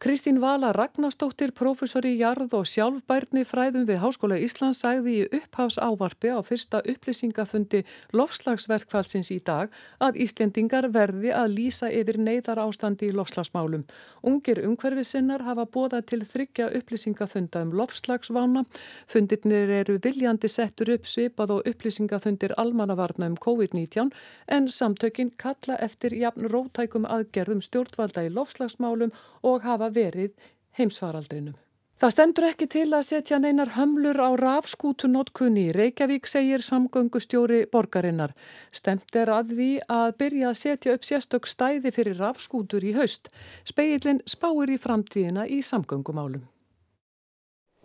Kristín 0.05 0.41
Vala 0.41 0.69
Ragnarstóttir, 0.77 1.55
professor 1.57 2.05
í 2.05 2.11
jarð 2.19 2.53
og 2.59 2.67
sjálfbærni 2.69 3.41
fræðum 3.49 3.87
við 3.89 4.03
Háskóla 4.03 4.37
Íslands 4.37 4.83
sagði 4.83 5.15
í 5.23 5.29
upphás 5.39 5.79
ávarfi 5.81 6.29
á 6.29 6.45
fyrsta 6.45 6.83
upplýsingafundi 6.93 7.81
lofslagsverkfallsins 8.13 9.31
í 9.33 9.39
dag 9.41 9.73
að 10.05 10.19
Íslendingar 10.21 10.91
verði 10.93 11.33
að 11.33 11.55
lýsa 11.55 11.89
yfir 11.89 12.19
neyðar 12.21 12.61
ástandi 12.67 13.09
í 13.09 13.15
lofslagsmálum. 13.17 13.87
Ungir 14.29 14.61
umhverfisinnar 14.67 15.47
hafa 15.47 15.65
bóðað 15.65 16.05
til 16.11 16.21
þryggja 16.35 16.69
upplýsingafunda 16.83 17.65
um 17.65 17.73
lofslagsvána. 17.81 18.67
Fundirnir 19.09 19.73
eru 19.79 19.97
viljandi 20.05 20.53
settur 20.53 20.93
upp 20.99 21.09
svipað 21.09 21.57
og 21.57 21.73
upplýsingafundir 21.73 22.53
almannavarna 22.61 23.31
um 23.33 23.41
COVID-19 23.41 24.13
en 24.53 24.69
samtökin 24.69 25.33
kalla 25.41 25.81
eftir 25.81 26.13
jafn 26.13 26.53
rótækum 26.53 27.09
aðgerðum 27.09 27.65
stjórnvalda 27.65 28.29
í 28.29 28.35
lofslagsmálum 28.37 29.17
og 29.45 29.65
hafa 29.65 29.94
verið 29.95 30.33
heimsfaraldrinum. 30.79 31.55
Það 31.95 32.11
stendur 32.11 32.45
ekki 32.49 32.67
til 32.69 32.89
að 32.91 33.05
setja 33.07 33.37
neinar 33.39 33.71
hömlur 33.77 34.19
á 34.19 34.35
rafskútunótkunni. 34.37 35.69
Reykjavík 35.77 36.27
segir 36.27 36.65
samgöngustjóri 36.67 37.61
borgarinnar. 37.71 38.35
Stemt 38.75 39.15
er 39.15 39.31
að 39.31 39.55
því 39.55 39.69
að 39.95 40.17
byrja 40.19 40.49
að 40.51 40.59
setja 40.59 40.97
upp 40.99 41.07
sérstök 41.07 41.47
stæði 41.47 41.93
fyrir 41.95 42.19
rafskútur 42.19 42.83
í 42.83 42.91
haust. 42.99 43.31
Speillin 43.63 44.19
spáir 44.27 44.75
í 44.75 44.81
framtíðina 44.83 45.47
í 45.47 45.61
samgöngumálum. 45.63 46.43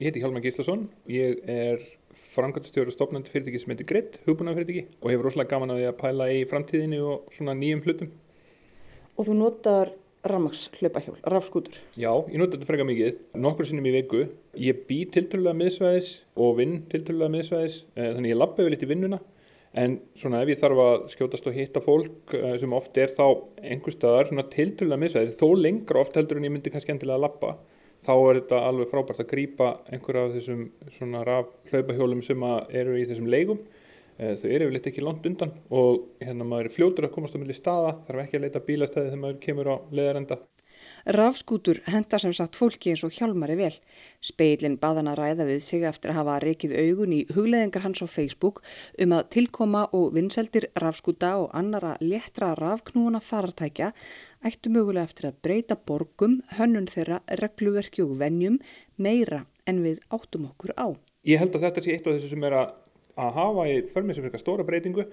Ég 0.02 0.10
heiti 0.10 0.26
Hjalmar 0.26 0.42
Gíslason. 0.42 0.88
Ég 1.06 1.46
er 1.46 1.86
framkvæmstjóri 2.34 2.98
stopnandi 2.98 3.30
fyrirtæki 3.30 3.62
sem 3.62 3.76
heitir 3.76 3.88
Grid, 3.94 4.20
hugbúnafyrirtæki 4.26 4.88
og 5.04 5.14
hefur 5.14 5.30
rosalega 5.30 5.54
gaman 5.54 5.76
að 5.76 5.84
því 5.84 5.88
að 5.94 5.98
pæla 6.02 6.30
í 6.34 6.44
framtíðinu 6.50 7.00
og 7.14 7.34
svona 7.38 7.56
nýjum 7.62 7.86
hlutum. 7.86 8.12
Og 9.16 9.30
þú 9.30 9.38
notar 9.38 9.94
rafmaks 10.26 10.68
hlaupahjól, 10.80 11.18
rafskútur? 11.24 11.76
Já, 11.96 12.12
ég 12.28 12.38
nota 12.40 12.58
þetta 12.58 12.68
freka 12.68 12.86
mikið, 12.88 13.20
nokkur 13.40 13.68
sinnum 13.68 13.88
í 13.88 13.94
viku. 13.96 14.26
Ég 14.60 14.84
bý 14.90 15.02
tilturlega 15.14 15.56
miðsvæðis 15.56 16.10
og 16.36 16.58
vinn 16.60 16.82
tilturlega 16.92 17.32
miðsvæðis, 17.36 17.82
eh, 17.96 18.12
þannig 18.16 18.34
ég 18.34 18.40
lappa 18.42 18.64
yfir 18.64 18.76
litt 18.76 18.84
í 18.84 18.92
vinnuna. 18.92 19.20
En 19.74 20.00
svona 20.18 20.42
ef 20.42 20.50
ég 20.50 20.60
þarf 20.60 20.84
að 20.84 21.10
skjótast 21.14 21.48
og 21.48 21.54
hitta 21.56 21.80
fólk 21.80 22.34
eh, 22.34 22.58
sem 22.60 22.74
oft 22.74 22.98
er 22.98 23.14
þá 23.16 23.44
einhver 23.64 23.96
staðar 23.96 24.28
svona 24.28 24.50
tilturlega 24.50 25.04
miðsvæðis, 25.06 25.38
þó 25.40 25.56
lengra 25.56 26.02
oft 26.02 26.16
heldur 26.16 26.38
en 26.38 26.48
ég 26.50 26.52
myndi 26.52 26.72
kannski 26.74 26.92
endilega 26.92 27.16
að 27.16 27.26
lappa, 27.28 27.56
þá 28.04 28.14
er 28.16 28.42
þetta 28.42 28.64
alveg 28.68 28.90
frábært 28.90 29.24
að 29.24 29.32
grýpa 29.32 29.74
einhverja 29.92 30.26
af 30.26 30.36
þessum 30.36 30.72
svona 30.98 31.24
raf 31.24 31.54
hlaupahjólum 31.72 32.24
sem 32.24 32.50
eru 32.72 32.98
í 33.00 33.06
þessum 33.08 33.30
leigum 33.30 33.60
Eh, 33.60 33.79
þau 34.20 34.50
eru 34.52 34.68
yfirleitt 34.68 34.88
ekki 34.92 35.04
langt 35.06 35.28
undan 35.30 35.56
og 35.72 36.08
hérna 36.20 36.48
maður 36.48 36.70
er 36.70 36.76
fljótur 36.76 37.08
að 37.08 37.14
komast 37.16 37.36
á 37.36 37.42
milli 37.42 37.56
staða, 37.56 37.98
þarf 38.08 38.24
ekki 38.26 38.40
að 38.40 38.48
leita 38.48 38.64
bílastæði 38.68 39.12
þegar 39.12 39.22
maður 39.24 39.44
kemur 39.46 39.72
á 39.72 39.76
leðarenda. 39.96 40.40
Rafskútur 41.06 41.80
henda 41.90 42.20
sem 42.22 42.34
sagt 42.36 42.58
fólki 42.60 42.92
eins 42.94 43.04
og 43.04 43.14
hjálmari 43.16 43.56
vel. 43.60 43.74
Speilin 44.24 44.78
baðan 44.80 45.10
að 45.12 45.20
ræða 45.20 45.48
við 45.50 45.62
sig 45.66 45.86
eftir 45.88 46.14
að 46.14 46.20
hafa 46.20 46.38
reikið 46.44 46.76
augun 46.78 47.16
í 47.16 47.20
hugleðingar 47.36 47.86
hans 47.86 48.04
á 48.04 48.08
Facebook 48.08 48.62
um 49.04 49.16
að 49.18 49.30
tilkoma 49.36 49.86
og 49.96 50.14
vinseldir 50.16 50.70
rafskúta 50.80 51.36
og 51.42 51.54
annara 51.58 51.96
léttra 52.04 52.54
rafknúana 52.60 53.22
farartækja 53.24 53.92
ættu 54.46 54.72
mögulega 54.72 55.08
eftir 55.10 55.30
að 55.32 55.40
breyta 55.44 55.76
borgum, 55.76 56.40
hönnun 56.56 56.88
þeirra, 56.92 57.22
regluverki 57.42 58.06
og 58.06 58.16
vennjum 58.22 58.60
meira 58.98 59.46
en 59.68 59.84
við 59.84 60.04
áttum 60.12 60.48
okkur 60.52 60.76
á. 60.80 60.96
Ég 61.28 61.42
held 61.42 61.56
að 61.56 61.68
þetta 61.68 61.84
sé 61.84 61.96
eitt 61.96 62.08
af 62.08 62.16
þessu 62.16 62.32
sem 62.32 62.48
er 62.48 62.56
að 62.62 62.78
að 63.20 63.36
hafa 63.40 63.68
í 63.70 63.76
förmið 63.94 64.18
sem 64.18 64.26
fyrir 64.26 64.44
stóra 64.44 64.66
breytingu 64.68 65.06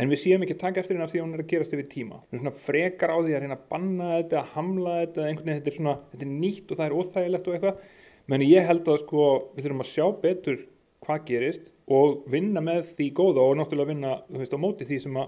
en 0.00 0.12
við 0.12 0.22
séum 0.22 0.44
ekki 0.46 0.56
taka 0.60 0.82
eftir 0.82 1.00
af 1.02 1.10
því 1.10 1.20
að 1.20 1.24
hún 1.26 1.34
er 1.36 1.42
að 1.44 1.50
gerast 1.50 1.74
yfir 1.74 1.88
tíma. 1.90 2.20
Við 2.30 2.38
erum 2.38 2.44
svona 2.44 2.64
frekar 2.66 3.12
á 3.12 3.18
því 3.18 3.34
að 3.34 3.44
reyna 3.44 3.56
að 3.58 3.66
banna 3.74 4.10
þetta, 4.14 4.40
að 4.40 4.52
hamla 4.54 4.96
þetta, 5.00 5.26
einhvern 5.26 5.48
veginn 5.50 5.60
þetta 5.60 5.72
er 5.72 5.76
svona, 5.76 5.94
þetta 6.12 6.26
er 6.26 6.32
nýtt 6.44 6.70
og 6.70 6.80
það 6.80 6.86
er 6.86 6.96
óþægilegt 6.96 7.48
og 7.48 7.56
eitthvað. 7.56 7.84
Menni 8.30 8.50
ég 8.50 8.68
held 8.70 8.90
að 8.90 9.00
sko 9.02 9.26
við 9.56 9.66
þurfum 9.66 9.84
að 9.84 9.90
sjá 9.90 10.06
betur 10.22 10.60
hvað 11.04 11.24
gerist 11.30 11.70
og 11.90 12.20
vinna 12.30 12.62
með 12.62 12.92
því 12.94 13.08
góða 13.18 13.46
og 13.48 13.56
náttúrulega 13.58 13.90
vinna, 13.90 14.16
þú 14.30 14.42
veist, 14.44 14.54
á 14.54 14.62
móti 14.62 14.86
því 14.86 15.00
sem 15.02 15.18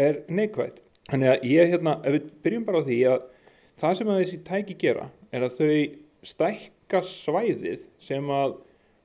er 0.00 0.22
neikvægt. 0.32 0.82
Þannig 1.10 1.30
að 1.30 1.46
ég 1.50 1.70
hérna, 1.74 1.96
ef 2.06 2.16
við 2.16 2.26
byrjum 2.44 2.66
bara 2.66 2.82
á 2.82 2.86
því 2.88 2.98
að 3.10 3.22
það 3.80 3.96
sem 3.98 4.10
að 4.10 4.20
þessi 4.20 4.40
tæki 4.48 4.76
gera 4.80 5.06
er 5.30 5.46
að 5.46 5.60
þau 5.60 5.70
stækka 6.30 7.02
svæðið 7.06 7.86
sem 8.02 8.34
að 8.34 8.58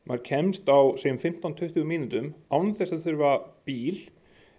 maður 0.05 0.25
kemst 0.27 0.69
á 0.69 0.79
segjum 1.01 1.19
15-20 1.23 1.87
mínutum 1.89 2.29
án 2.53 2.73
þess 2.77 2.93
að 2.95 3.07
þurfa 3.07 3.31
bíl 3.67 3.97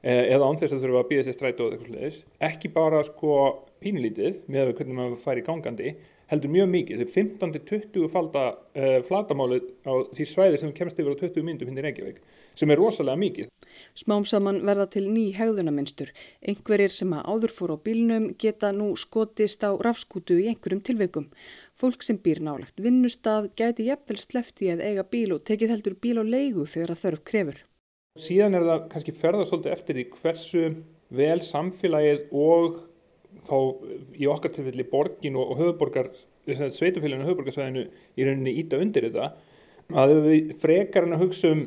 eh, 0.02 0.24
eða 0.34 0.48
án 0.48 0.58
þess 0.60 0.76
að 0.76 0.84
þurfa 0.86 1.02
að 1.02 1.08
býða 1.12 1.26
sér 1.26 1.36
strætu 1.38 1.64
og 1.66 1.74
eitthvað 1.76 1.92
sluðis, 1.92 2.20
ekki 2.48 2.72
bara 2.74 3.02
sko 3.06 3.38
pínlítið 3.84 4.40
með 4.50 4.74
hvernig 4.78 4.98
maður 4.98 5.22
fær 5.22 5.40
í 5.40 5.46
gangandi 5.46 5.94
heldur 6.30 6.50
mjög 6.50 6.70
mikið, 6.72 7.02
þau 7.02 7.12
15-20 7.20 8.08
falda 8.10 8.42
uh, 8.56 8.96
flatamáli 9.06 9.60
á 9.86 9.92
því 10.16 10.26
svæði 10.26 10.60
sem 10.62 10.72
kemst 10.74 10.98
yfir 10.98 11.14
á 11.14 11.20
20 11.22 11.46
mínutum 11.46 11.70
hindi 11.70 11.84
Reykjavík 11.84 12.18
sem 12.56 12.72
er 12.72 12.80
rosalega 12.80 13.20
mikið. 13.20 13.50
Smám 13.98 14.24
saman 14.28 14.62
verða 14.64 14.86
til 14.94 15.04
ný 15.12 15.26
hegðunaminstur. 15.36 16.12
Einhverjir 16.40 16.94
sem 16.94 17.12
að 17.12 17.28
áður 17.28 17.52
fór 17.52 17.74
á 17.76 17.78
bílnum 17.88 18.30
geta 18.40 18.72
nú 18.72 18.88
skotist 18.96 19.64
á 19.66 19.70
rafskútu 19.76 20.38
í 20.40 20.48
einhverjum 20.50 20.82
tilveikum. 20.88 21.28
Fólk 21.76 22.06
sem 22.06 22.16
býr 22.16 22.40
nálagt 22.40 22.80
vinnustad 22.80 23.52
gæti 23.60 23.90
jafnvel 23.90 24.18
slefti 24.22 24.72
að 24.72 24.84
eiga 24.88 25.04
bíl 25.04 25.36
og 25.36 25.44
tekið 25.44 25.76
heldur 25.76 25.98
bíl 26.00 26.16
á 26.16 26.24
leigu 26.24 26.64
þegar 26.64 26.96
að 26.96 27.02
þörf 27.04 27.24
krefur. 27.28 27.62
Síðan 28.16 28.56
er 28.56 28.64
það 28.64 28.84
kannski 28.94 29.16
ferðast 29.20 29.66
eftir 29.68 29.98
því 29.98 30.06
hversu 30.16 30.68
vel 31.12 31.40
samfélagið 31.44 32.30
og 32.32 32.80
þá 33.46 33.56
í 34.18 34.28
okkar 34.30 34.54
tilfelli 34.54 34.86
borgin 34.90 35.38
og 35.40 35.56
höfuborgar, 35.60 36.12
sveitufélaginu 36.46 37.24
og 37.24 37.30
höfuborgarsvæðinu 37.30 37.86
í 37.86 38.26
rauninni 38.26 38.54
íta 38.62 38.80
undir 38.82 39.08
þetta. 39.08 39.32
Að 39.96 40.14
við 40.26 40.54
frekar 40.62 41.06
en 41.06 41.16
að 41.16 41.26
hugsa 41.26 41.52
um 41.54 41.66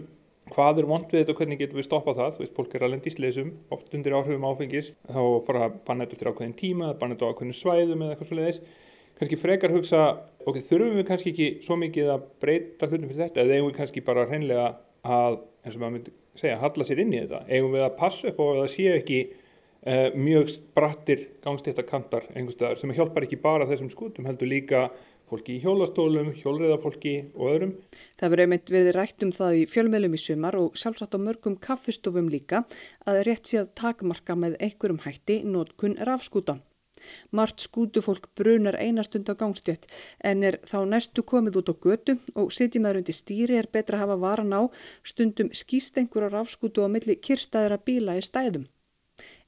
hvað 0.50 0.82
er 0.82 0.88
vond 0.90 1.12
við 1.12 1.22
þetta 1.22 1.34
og 1.34 1.40
hvernig 1.40 1.60
getum 1.62 1.80
við 1.80 1.86
stoppað 1.86 2.20
það 2.20 2.36
þú 2.36 2.44
veist, 2.44 2.54
fólk 2.58 2.76
er 2.76 2.86
að 2.86 2.94
lendi 2.96 3.12
í 3.12 3.14
slesum, 3.14 3.50
oft 3.74 3.94
undir 3.94 4.16
áhrifum 4.18 4.48
áfengis 4.50 4.92
þá 5.06 5.22
fara 5.46 5.66
að 5.68 5.76
banna 5.86 6.06
þetta 6.06 6.18
eftir 6.18 6.30
ákveðin 6.32 6.56
tíma 6.58 6.94
banna 7.00 7.16
þetta 7.16 7.30
á 7.30 7.32
ákveðin 7.34 7.58
svæðum 7.60 8.06
eða 8.06 8.16
eitthvað 8.16 8.32
svolítið 8.32 8.88
kannski 9.20 9.40
frekar 9.40 9.76
hugsa, 9.76 10.04
ok, 10.48 10.62
þurfum 10.70 10.98
við 10.98 11.08
kannski 11.10 11.34
ekki 11.34 11.50
svo 11.66 11.78
mikið 11.80 12.12
að 12.16 12.26
breyta 12.42 12.88
hlutum 12.88 13.12
fyrir 13.12 13.26
þetta 13.26 13.44
eða 13.44 13.58
eigum 13.58 13.70
við 13.70 13.78
kannski 13.78 14.04
bara 14.08 14.26
hreinlega 14.30 14.68
að, 15.04 15.40
eins 15.66 15.76
og 15.76 15.84
maður 15.84 15.96
myndi 15.98 16.16
segja, 16.40 16.60
halla 16.62 16.88
sér 16.88 17.04
inn 17.04 17.14
í 17.14 17.20
þetta? 17.26 17.42
Eigum 17.50 17.76
við 17.76 17.86
að 17.86 17.98
passa 18.00 18.32
upp 18.32 18.40
og 18.40 18.54
að 18.54 18.62
það 18.62 18.72
sé 18.76 18.88
ekki 18.96 19.20
uh, 19.86 20.10
mjög 20.16 20.52
sprattir 20.56 21.28
gangstéttakantar 21.46 22.30
einhverstaðar 22.34 22.82
sem 22.82 22.94
hjálpar 22.98 23.28
ekki 23.28 23.40
bara 23.42 23.68
þessum 23.70 23.92
skutum 23.94 24.28
heldur 24.30 24.52
líka 24.52 24.90
fólki 25.30 25.58
í 25.58 25.64
hjólastólum, 25.64 26.32
hjólriðafólki 26.40 27.14
og 27.36 27.52
öðrum. 27.52 27.74
Það 28.18 28.32
verður 28.34 28.46
einmitt 28.46 28.72
verið 28.74 28.96
rætt 28.98 29.26
um 29.26 29.34
það 29.36 29.58
í 29.60 29.66
fjölmeðlum 29.70 30.16
í 30.18 30.22
sumar 30.22 30.58
og 30.58 30.80
sjálfsagt 30.80 31.14
á 31.14 31.20
mörgum 31.22 31.60
kaffistofum 31.62 32.32
líka 32.34 32.64
að 33.06 33.22
rétt 33.28 33.52
sé 33.52 33.62
að 33.62 33.76
takmarka 33.78 34.38
með 34.40 34.58
einhverjum 34.58 35.04
hætti 35.06 35.44
nótkunn 35.46 36.00
rafskúta. 36.10 36.58
Mart 37.32 37.62
skútufólk 37.64 38.26
brunar 38.36 38.76
einastund 38.76 39.30
á 39.32 39.36
gangstétt 39.40 39.86
en 40.20 40.44
er 40.44 40.60
þá 40.68 40.84
næstu 40.90 41.24
komið 41.24 41.62
út 41.62 41.72
á 41.72 41.76
götu 41.86 42.18
og 42.36 42.52
sitjum 42.52 42.90
þar 42.90 43.00
undir 43.00 43.16
stýri 43.16 43.56
er 43.60 43.70
betra 43.72 44.00
að 44.00 44.04
hafa 44.04 44.18
varan 44.26 44.58
á 44.58 44.62
stundum 45.08 45.54
skýst 45.56 46.02
einhverjar 46.02 46.36
rafskútu 46.36 46.84
á 46.84 46.92
milli 46.92 47.16
kirstaðira 47.16 47.80
bíla 47.80 48.18
í 48.20 48.26
stæðum. 48.26 48.68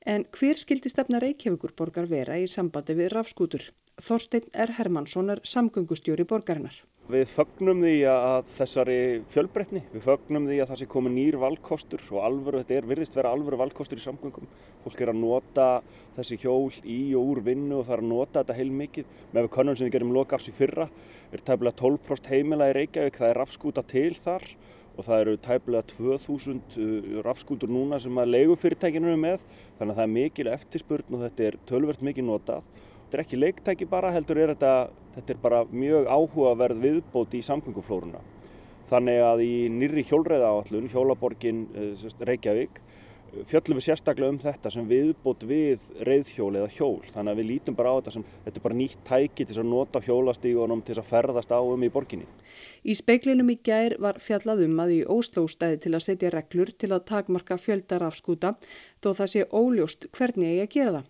En 0.02 0.24
hver 0.34 0.58
skildi 0.58 0.90
stefna 0.90 1.20
Reykjavíkur 1.22 1.76
borgar 1.78 2.08
vera 2.10 2.40
í 2.42 2.48
sambandi 2.50 2.96
við 2.98 3.12
rafskútur? 3.14 3.68
Þorstein 4.02 4.48
R. 4.58 4.72
Hermansson 4.80 5.30
er 5.30 5.42
samgöngustjóri 5.46 6.26
borgarinnar. 6.26 6.74
Við 7.12 7.28
fögnum 7.30 7.84
því 7.84 7.94
að 8.10 8.50
þessari 8.58 8.98
fjölbreytni, 9.30 9.84
við 9.92 10.06
fögnum 10.08 10.48
því 10.50 10.58
að 10.64 10.72
það 10.72 10.80
sé 10.80 10.88
komið 10.90 11.14
nýr 11.18 11.38
valkostur 11.42 12.04
og 12.16 12.26
alvöru, 12.26 12.64
þetta 12.64 12.78
er 12.80 12.90
virðist 12.90 13.20
vera 13.20 13.36
alvöru 13.36 13.60
valkostur 13.62 14.02
í 14.02 14.06
samgöngum. 14.06 14.50
Fólk 14.82 15.02
er 15.06 15.14
að 15.14 15.22
nota 15.22 15.70
þessi 16.18 16.40
hjól 16.42 16.72
í 16.82 17.00
og 17.20 17.34
úr 17.36 17.44
vinnu 17.46 17.78
og 17.82 17.86
það 17.86 17.98
er 17.98 18.06
að 18.06 18.12
nota 18.16 18.42
þetta 18.42 18.58
heil 18.58 18.74
mikið. 18.82 19.16
Með 19.36 19.48
við 19.48 19.54
konum 19.58 19.78
sem 19.78 19.90
við 19.90 19.98
gerum 20.00 20.16
loka 20.18 20.40
afs 20.40 20.50
í 20.50 20.56
fyrra 20.56 20.90
er 21.30 21.46
tæmlega 21.46 21.78
12% 21.84 22.32
heimila 22.32 22.72
í 22.72 22.78
Reykjavík, 22.80 23.22
það 23.22 23.34
er 23.34 23.42
rafskúta 23.44 23.86
til 23.86 24.14
þar 24.18 24.50
og 24.98 25.06
það 25.08 25.24
eru 25.24 25.36
tæplega 25.46 25.84
2000 25.94 26.60
uh, 26.78 27.22
rafskútur 27.26 27.72
núna 27.72 28.00
sem 28.02 28.18
að 28.20 28.34
leigufyrirtækinu 28.36 29.12
eru 29.12 29.22
með 29.22 29.46
þannig 29.80 29.94
að 29.94 30.00
það 30.00 30.04
er 30.06 30.14
mikil 30.16 30.52
eftirspurn 30.52 31.16
og 31.16 31.24
þetta 31.26 31.48
er 31.48 31.58
tölvert 31.70 32.04
mikið 32.06 32.28
notað. 32.28 32.68
Þetta 32.76 33.18
er 33.18 33.24
ekki 33.26 33.40
leiktæki 33.40 33.90
bara 33.92 34.12
heldur 34.16 34.40
er 34.40 34.54
þetta, 34.54 34.76
þetta 35.16 35.34
er 35.34 35.42
bara 35.44 35.64
mjög 35.72 36.08
áhugaverð 36.08 36.86
viðbót 36.86 37.36
í 37.36 37.44
samgönguflórunna. 37.48 38.22
Þannig 38.92 39.22
að 39.24 39.44
í 39.46 39.54
nýri 39.72 40.04
hjólreiða 40.08 40.52
áallun, 40.52 40.90
hjólaborgin 40.92 41.66
uh, 41.72 42.10
Reykjavík 42.28 42.82
fjöllum 43.48 43.80
við 43.80 43.86
sérstaklega 43.86 44.34
um 44.34 44.40
þetta 44.42 44.72
sem 44.74 44.88
viðbót 44.90 45.46
við 45.48 45.84
reyðhjól 46.08 46.50
eða 46.60 46.72
hjól 46.76 47.00
þannig 47.14 47.32
að 47.32 47.40
við 47.40 47.48
lítum 47.52 47.78
bara 47.78 47.94
á 47.94 47.98
þetta 48.00 48.14
sem 48.16 48.26
þetta 48.46 48.60
er 48.60 48.66
bara 48.66 48.78
nýtt 48.82 49.06
tæki 49.08 49.48
til 49.48 49.58
að 49.58 49.70
nota 49.72 50.02
hjólastígunum 50.06 50.84
til 50.88 50.98
að 50.98 51.10
ferðast 51.12 51.54
á 51.56 51.60
um 51.62 51.86
í 51.86 51.92
borginni. 51.94 52.28
Í 52.84 52.98
speiklinum 52.98 53.54
í 53.54 53.58
gær 53.64 53.96
var 54.04 54.20
fjallað 54.24 54.66
um 54.68 54.84
að 54.84 54.94
í 54.98 55.00
óslóstæði 55.06 55.82
til 55.86 55.96
að 55.96 56.06
setja 56.08 56.34
reglur 56.36 56.74
til 56.76 56.92
að 56.92 57.08
takmarka 57.14 57.58
fjöldar 57.62 58.06
af 58.08 58.20
skúta 58.20 58.56
þó 59.04 59.12
það 59.16 59.34
sé 59.34 59.48
óljóst 59.50 60.12
hvernig 60.18 60.58
ég 60.58 60.68
að 60.68 60.76
gera 60.76 60.96
það. 61.00 61.10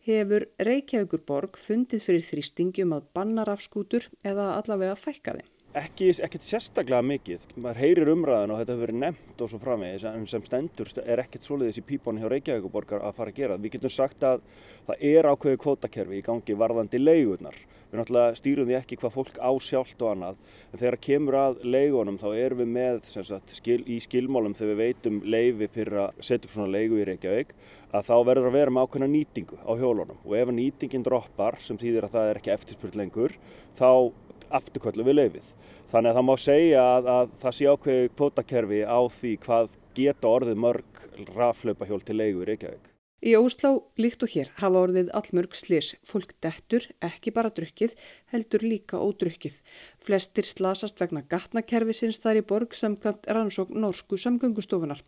Hefur 0.00 0.46
Reykjavíkur 0.64 1.20
borg 1.28 1.58
fundið 1.60 2.06
fyrir 2.06 2.24
þrýstingi 2.24 2.86
um 2.86 2.94
að 2.96 3.10
banna 3.12 3.44
rafskútur 3.44 4.08
eða 4.24 4.54
allavega 4.56 4.96
fækka 4.96 5.36
þeim? 5.36 5.50
Ekki, 5.70 6.08
ekkert 6.26 6.42
sérstaklega 6.42 6.98
mikið. 7.06 7.44
Maður 7.62 7.78
heyrir 7.78 8.08
umræðan 8.10 8.50
og 8.50 8.58
þetta 8.58 8.72
hefur 8.72 8.82
verið 8.88 8.96
nefnt 9.04 9.42
og 9.44 9.50
svo 9.52 9.58
framvegis 9.62 10.06
en 10.10 10.24
sem 10.26 10.42
stendur 10.42 10.88
er 11.04 11.20
ekkert 11.22 11.44
svoleiðis 11.46 11.76
í 11.78 11.84
pípónu 11.86 12.18
hjá 12.18 12.26
Reykjavíkuborgar 12.32 13.04
að 13.06 13.12
fara 13.20 13.30
að 13.30 13.36
gera. 13.36 13.58
Við 13.62 13.76
getum 13.76 13.92
sagt 13.94 14.24
að 14.26 14.42
það 14.88 15.04
er 15.12 15.28
ákveðu 15.30 15.60
kvótakerfi 15.62 16.18
í 16.18 16.24
gangi 16.26 16.56
varðandi 16.58 16.98
leigunar. 16.98 17.54
Við 17.92 18.00
náttúrulega 18.00 18.40
stýrum 18.40 18.66
því 18.66 18.76
ekki 18.80 18.98
hvað 18.98 19.14
fólk 19.14 19.38
á 19.38 19.50
sjálft 19.62 20.02
og 20.02 20.10
annað 20.10 20.40
en 20.72 20.82
þegar 20.82 20.96
kemur 21.06 21.38
að 21.38 21.62
leigunum 21.62 22.18
þá 22.18 22.26
erum 22.32 22.62
við 22.64 22.72
með 22.74 22.98
sagt, 23.14 23.54
skil, 23.54 23.78
í 23.86 24.00
skilmálum 24.02 24.56
þegar 24.58 24.74
við 24.74 24.82
veitum 24.82 25.22
leifi 25.22 25.70
fyrir 25.70 26.00
að 26.08 26.18
setja 26.18 26.50
upp 26.50 26.56
svona 26.56 26.70
leigu 26.74 26.98
í 26.98 27.06
Reykjavík 27.06 27.54
að 27.94 28.10
þá 28.10 28.16
verður 28.26 28.50
að 28.50 28.58
vera 28.58 28.74
með 28.74 28.86
ákveðna 28.86 29.10
nýtingu 29.14 29.58
á 29.62 29.72
hjólunum 29.78 30.22
og 30.22 30.36
ef 30.38 30.52
nýtingin 30.54 31.06
droppar 31.06 31.58
sem 31.62 31.78
þýðir 31.82 32.06
að 32.06 32.14
það 32.14 32.30
er 32.30 32.40
ekki 32.42 32.54
eftirspurt 32.54 32.98
lengur 33.00 33.34
þá 33.78 33.90
afturkvöldu 34.58 35.06
við 35.06 35.18
leifið. 35.18 35.50
Þannig 35.90 36.10
að 36.10 36.20
það 36.20 36.28
má 36.28 36.34
segja 36.44 36.86
að, 36.96 37.10
að 37.16 37.34
það 37.42 37.56
sé 37.58 37.70
ákveði 37.74 38.12
kvotakerfi 38.16 38.80
á 38.86 39.00
því 39.16 39.34
hvað 39.46 39.76
geta 39.98 40.30
orðið 40.30 40.62
mörg 40.66 41.04
raflaupahjól 41.34 42.02
til 42.06 42.18
leigu 42.20 42.44
í 42.44 42.48
Reykjavík. 42.50 42.89
Í 43.20 43.34
Óslá, 43.36 43.74
líkt 44.00 44.22
og 44.24 44.30
hér, 44.32 44.48
hafa 44.56 44.80
orðið 44.80 45.10
allmörg 45.12 45.52
slis. 45.52 45.90
Fólk 46.08 46.30
dettur, 46.40 46.86
ekki 47.04 47.28
bara 47.36 47.50
drukkið, 47.52 47.92
heldur 48.32 48.62
líka 48.64 48.96
ódrukkið. 48.96 49.58
Flestir 50.00 50.46
slasast 50.48 51.02
vegna 51.02 51.20
gatnakerfisins 51.28 52.16
þar 52.24 52.38
í 52.40 52.42
borg 52.48 52.72
samkvæmt 52.78 53.26
rannsókn 53.28 53.76
norsku 53.82 54.16
samgöngustofunar. 54.16 55.02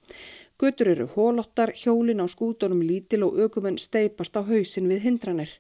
Götur 0.61 0.91
eru 0.93 1.07
hólottar, 1.15 1.73
hjólin 1.73 2.21
á 2.21 2.29
skútonum 2.29 2.83
lítil 2.85 3.23
og 3.25 3.39
aukumenn 3.41 3.81
steipast 3.81 4.37
á 4.37 4.45
hausin 4.45 4.91
við 4.93 5.07
hindranir. 5.07 5.55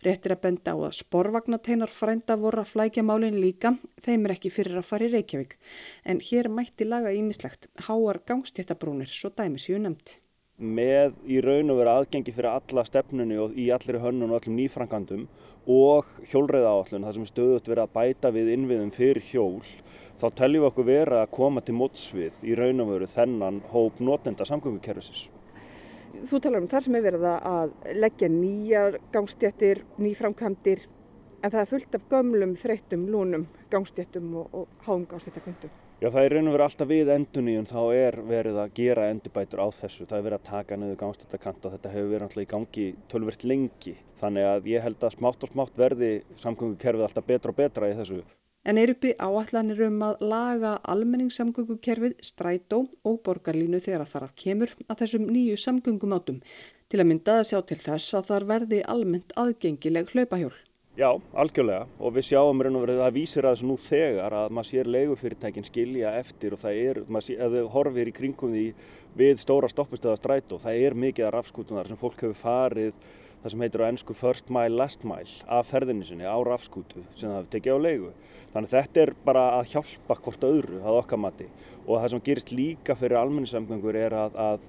Réttir 0.00 0.32
að 0.32 0.40
benda 0.46 0.72
á 0.72 0.88
að 0.88 0.96
sporvagnateinar 1.02 1.92
frænda 1.92 2.38
voru 2.40 2.62
að 2.62 2.72
flækja 2.72 3.04
málinn 3.04 3.36
líka, 3.36 3.74
þeim 4.00 4.24
er 4.24 4.34
ekki 4.38 4.54
fyrir 4.54 4.80
að 4.80 4.88
fara 4.88 5.04
í 5.04 5.12
Reykjavík. 5.12 5.58
En 6.08 6.24
hér 6.24 6.48
mætti 6.48 6.88
laga 6.88 7.12
ímislegt, 7.12 7.68
háar 7.84 8.22
gangstéttabrúnir, 8.24 9.12
svo 9.12 9.28
dæmis 9.28 9.68
ég 9.68 9.84
nefnt 9.84 10.16
með 10.58 11.14
í 11.30 11.38
raun 11.42 11.70
og 11.70 11.78
vera 11.78 11.94
aðgengi 12.00 12.32
fyrir 12.34 12.50
alla 12.50 12.82
stefnunni 12.86 13.36
og 13.38 13.54
í 13.54 13.68
allir 13.70 14.00
hönnun 14.02 14.32
og 14.32 14.40
allum 14.40 14.56
nýfrangandum 14.58 15.28
og 15.70 16.10
hjólreiða 16.26 16.72
áallun, 16.72 17.06
það 17.06 17.14
sem 17.14 17.28
stöðut 17.28 17.70
verið 17.70 17.84
að 17.84 17.94
bæta 17.94 18.32
við 18.34 18.52
innviðum 18.56 18.90
fyrir 18.94 19.22
hjól, 19.30 19.62
þá 20.18 20.26
teljum 20.34 20.64
við 20.64 20.68
okkur 20.72 20.88
vera 20.88 21.22
að 21.22 21.32
koma 21.38 21.62
til 21.62 21.76
mótsvið 21.78 22.42
í 22.42 22.58
raun 22.58 22.82
og 22.82 22.92
veru 22.94 23.10
þennan 23.14 23.62
hóp 23.70 24.02
notenda 24.02 24.46
samgöngukerfisins. 24.48 25.28
Þú 26.26 26.40
talar 26.42 26.64
um 26.64 26.70
þar 26.70 26.86
sem 26.86 26.96
er 26.98 27.04
verið 27.06 27.26
að 27.30 27.74
leggja 27.94 28.30
nýjar 28.32 28.98
gangstjættir, 29.14 29.84
nýframkvæmdir, 30.02 30.88
en 31.38 31.52
það 31.52 31.60
er 31.60 31.70
fullt 31.70 31.94
af 31.94 32.08
gömlum, 32.10 32.56
þreyttum, 32.58 33.06
lúnum 33.12 33.46
gangstjættum 33.70 34.32
og, 34.40 34.48
og 34.50 34.88
háum 34.88 35.06
gangstjættakvöndum. 35.06 35.70
Já, 35.98 36.12
það 36.14 36.24
er 36.24 36.32
raun 36.36 36.46
og 36.46 36.52
verið 36.54 36.64
alltaf 36.68 36.88
við 36.92 37.08
enduníun, 37.10 37.64
þá 37.66 37.80
er 37.90 38.16
verið 38.22 38.58
að 38.62 38.74
gera 38.76 39.06
endurbætur 39.10 39.62
á 39.62 39.68
þessu. 39.74 40.04
Það 40.06 40.20
er 40.20 40.26
verið 40.28 40.38
að 40.38 40.44
taka 40.46 40.76
niður 40.78 40.98
gangstættakant 41.00 41.66
og 41.66 41.72
þetta 41.74 41.90
hefur 41.90 42.12
verið 42.12 42.26
alltaf 42.28 42.44
í 42.44 42.50
gangi 42.52 42.84
tölvert 43.10 43.42
lengi. 43.50 43.94
Þannig 44.20 44.46
að 44.46 44.68
ég 44.70 44.84
held 44.86 45.02
að 45.02 45.16
smátt 45.16 45.42
og 45.42 45.50
smátt 45.50 45.80
verði 45.82 46.12
samgöngukerfið 46.38 47.02
alltaf 47.08 47.26
betra 47.26 47.50
og 47.50 47.58
betra 47.58 47.90
í 47.90 47.96
þessu. 47.98 48.20
En 48.62 48.78
er 48.78 48.94
uppi 48.94 49.16
áallanir 49.18 49.82
um 49.88 49.98
að 50.06 50.22
laga 50.22 50.76
almenningssamgöngukerfið, 50.94 52.14
strætó 52.30 52.84
og 53.02 53.18
borgarlínu 53.26 53.82
þegar 53.82 54.06
það 54.06 54.30
kemur 54.38 54.76
að 54.86 55.02
þessum 55.02 55.26
nýju 55.34 55.58
samgöngumátum 55.64 56.38
til 56.86 57.02
að 57.02 57.10
mynda 57.10 57.40
að 57.40 57.46
sjá 57.50 57.58
til 57.66 57.82
þess 57.82 58.14
að 58.14 58.30
þar 58.30 58.50
verði 58.54 58.84
almennt 58.86 59.34
aðgengileg 59.34 60.14
hlaupahjól. 60.14 60.54
Já, 60.98 61.12
algjörlega 61.38 61.84
og 62.02 62.10
við 62.16 62.24
sjáum 62.26 62.58
raun 62.58 62.74
og 62.74 62.82
verið 62.82 62.96
að 62.98 63.04
það 63.04 63.14
vísir 63.14 63.46
að 63.46 63.52
þessu 63.52 63.66
nú 63.68 63.74
þegar 63.78 64.34
að 64.34 64.54
maður 64.56 64.66
sér 64.66 64.88
leigufyrirtækin 64.90 65.66
skilja 65.68 66.14
eftir 66.18 66.56
og 66.56 66.58
það 66.58 66.78
er, 66.80 66.98
ef 67.06 67.52
þau 67.52 67.68
horfir 67.70 68.08
í 68.10 68.14
kringum 68.16 68.56
því 68.56 68.64
við 69.20 69.38
stóra 69.38 69.70
stoppustöða 69.70 70.18
strætó, 70.18 70.58
það 70.58 70.80
er 70.88 70.96
mikið 70.98 71.28
af 71.28 71.36
rafskútunar 71.36 71.86
sem 71.86 72.00
fólk 72.00 72.24
hefur 72.24 72.40
farið 72.40 73.06
það 73.44 73.54
sem 73.54 73.62
heitir 73.62 73.84
á 73.86 73.90
ennsku 73.92 74.16
first 74.18 74.50
mile, 74.50 74.74
last 74.74 75.06
mile 75.06 75.46
af 75.46 75.70
ferðinni 75.70 76.08
sinni 76.08 76.26
á 76.26 76.34
rafskútu 76.34 77.04
sem 77.12 77.30
það 77.30 77.36
hefur 77.36 77.52
tekið 77.54 77.78
á 77.78 77.84
leigu. 77.84 78.10
Þannig 78.56 78.74
þetta 78.74 79.04
er 79.04 79.14
bara 79.22 79.44
að 79.60 79.70
hjálpa 79.76 80.18
hvort 80.24 80.48
öðru 80.50 80.82
að 80.82 80.98
okkar 81.04 81.22
mati 81.22 81.46
og 81.84 82.00
það 82.00 82.10
sem 82.16 82.26
gerist 82.26 82.50
líka 82.50 82.98
fyrir 82.98 83.20
almenningssamgöngur 83.22 84.02
er 84.02 84.18
að, 84.24 84.34
að 84.34 84.66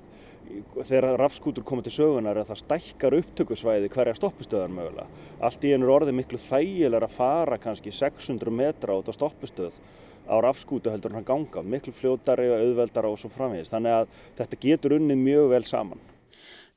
þegar 0.79 1.17
rafskútur 1.19 1.65
koma 1.67 1.83
til 1.85 1.93
sögunar 1.93 2.39
að 2.41 2.51
það 2.51 2.61
stækkar 2.63 3.17
upptökusvæði 3.19 3.89
hverja 3.93 4.17
stoppustöðar 4.17 4.71
mögulega. 4.73 5.07
Allt 5.41 5.65
í 5.65 5.73
einur 5.75 5.95
orði 5.99 6.15
miklu 6.17 6.39
þægilega 6.41 7.07
að 7.07 7.17
fara 7.17 7.59
kannski 7.61 7.93
600 7.93 8.53
metra 8.53 8.97
át 8.97 9.11
á 9.11 9.13
stoppustöð 9.13 9.81
á 10.29 10.35
rafskútu 10.37 10.93
heldur 10.93 11.15
hann 11.17 11.25
ganga, 11.25 11.63
miklu 11.65 11.93
fljótari 11.93 12.47
og 12.53 12.61
auðveldara 12.61 13.09
og 13.09 13.19
svo 13.19 13.31
framvegist. 13.33 13.73
Þannig 13.73 13.97
að 13.97 14.15
þetta 14.37 14.61
getur 14.65 14.95
unnið 14.99 15.21
mjög 15.25 15.51
vel 15.55 15.63
saman. 15.65 16.01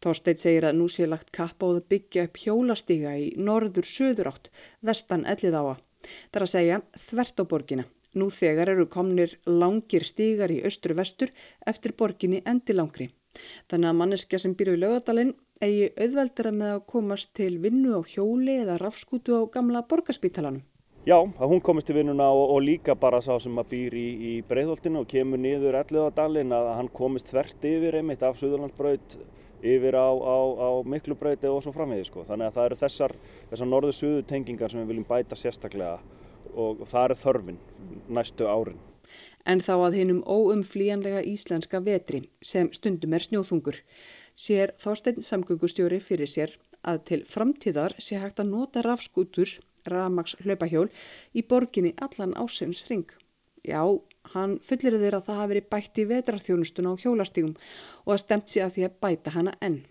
Þorsteit 0.03 0.41
segir 0.43 0.67
að 0.67 0.79
nú 0.81 0.89
sé 0.91 1.07
lagt 1.07 1.31
kappa 1.37 1.69
á 1.69 1.79
það 1.79 1.89
byggja 1.93 2.27
upp 2.27 2.39
hjólastíga 2.43 3.13
í 3.21 3.27
norður-söður 3.39 4.33
átt, 4.33 4.51
vestan 4.83 5.27
ellið 5.31 5.59
á 5.61 5.63
að. 5.63 5.83
Það 6.03 6.39
er 6.41 6.47
að 6.47 6.55
segja 6.57 6.81
þvert 7.05 7.43
á 7.43 7.45
borgina. 7.53 7.85
Nú 8.19 8.29
þegar 8.29 8.73
eru 8.75 8.89
komnir 8.91 9.39
langir 9.47 10.05
stígar 10.05 10.53
í 10.53 10.61
östru-vestur 10.67 11.31
eftir 11.71 11.95
borginni 11.97 12.43
endilangri. 12.45 13.13
Þannig 13.71 13.91
að 13.91 13.99
manneskja 14.01 14.41
sem 14.43 14.55
býr 14.59 14.75
við 14.75 14.83
lögadalinn 14.85 15.33
eigi 15.63 15.89
auðveldara 15.97 16.53
með 16.57 16.75
að 16.75 16.85
komast 16.93 17.33
til 17.39 17.55
vinnu 17.63 17.97
á 17.97 18.01
hjóli 18.03 18.59
eða 18.65 18.79
rafskútu 18.83 19.39
á 19.39 19.43
gamla 19.53 19.85
borgarspítalanum. 19.89 20.63
Já, 21.03 21.17
að 21.19 21.51
hún 21.51 21.63
komist 21.67 21.89
til 21.89 21.97
vinnuna 21.97 22.29
og, 22.31 22.45
og 22.55 22.61
líka 22.63 22.95
bara 22.95 23.19
sá 23.25 23.33
sem 23.43 23.57
að 23.59 23.73
býr 23.73 23.97
í, 23.99 24.09
í 24.23 24.33
breyðholtinu 24.47 25.01
og 25.03 25.09
kemur 25.11 25.41
niður 25.43 25.81
elliðadalinn 25.81 26.55
að 26.55 26.69
hann 26.77 26.91
komist 26.95 27.33
þvert 27.33 27.67
yfir 27.67 27.99
einmitt 27.99 28.23
af 28.23 28.39
Suðurlandsbraut 28.39 29.17
yfir 29.63 29.99
á, 29.99 30.11
á, 30.15 30.39
á 30.63 30.69
Miklubrauti 30.87 31.51
og 31.51 31.59
svo 31.65 31.75
framvegið 31.75 32.07
sko. 32.07 32.23
Þannig 32.29 32.51
að 32.53 32.57
það 32.59 32.69
eru 32.69 32.81
þessar, 32.85 33.17
þessar 33.51 33.71
norðu-suðu 33.73 34.23
tengingar 34.31 34.71
sem 34.71 34.83
við 34.85 34.93
viljum 34.93 35.11
bæta 35.11 35.39
sérstaklega 35.39 35.99
og 36.55 36.87
það 36.87 37.09
eru 37.09 37.21
þörfin 37.25 37.61
næstu 38.13 38.47
árin 38.47 38.81
en 39.47 39.63
þá 39.65 39.73
að 39.77 39.97
hinnum 39.99 40.23
óumflíjanlega 40.27 41.23
íslenska 41.27 41.81
vetri 41.85 42.23
sem 42.43 42.71
stundum 42.75 43.15
er 43.17 43.25
snjóþungur. 43.27 43.81
Sér 44.35 44.73
Þorstein 44.81 45.25
samgöngustjóri 45.27 46.01
fyrir 46.01 46.31
sér 46.31 46.57
að 46.83 47.03
til 47.11 47.21
framtíðar 47.29 47.95
sé 47.99 48.19
hægt 48.23 48.41
að 48.43 48.53
nota 48.55 48.83
rafskútur, 48.83 49.59
rafmaks 49.87 50.37
hlaupahjól, 50.43 50.89
í 51.35 51.43
borginni 51.43 51.93
allan 52.01 52.35
ásins 52.39 52.87
ring. 52.89 53.07
Já, 53.63 53.83
hann 54.35 54.57
fullir 54.65 54.99
þeir 54.99 55.19
að 55.19 55.27
það 55.29 55.41
hafi 55.41 55.53
verið 55.53 55.69
bætt 55.71 55.99
í 56.03 56.07
vetrarþjónustuna 56.11 56.95
á 56.95 57.01
hjólastígum 57.03 57.55
og 58.07 58.15
að 58.15 58.23
stemt 58.25 58.51
sér 58.51 58.67
að 58.67 58.77
því 58.77 58.87
að 58.89 58.97
bæta 59.05 59.35
hana 59.37 59.53
enn. 59.63 59.83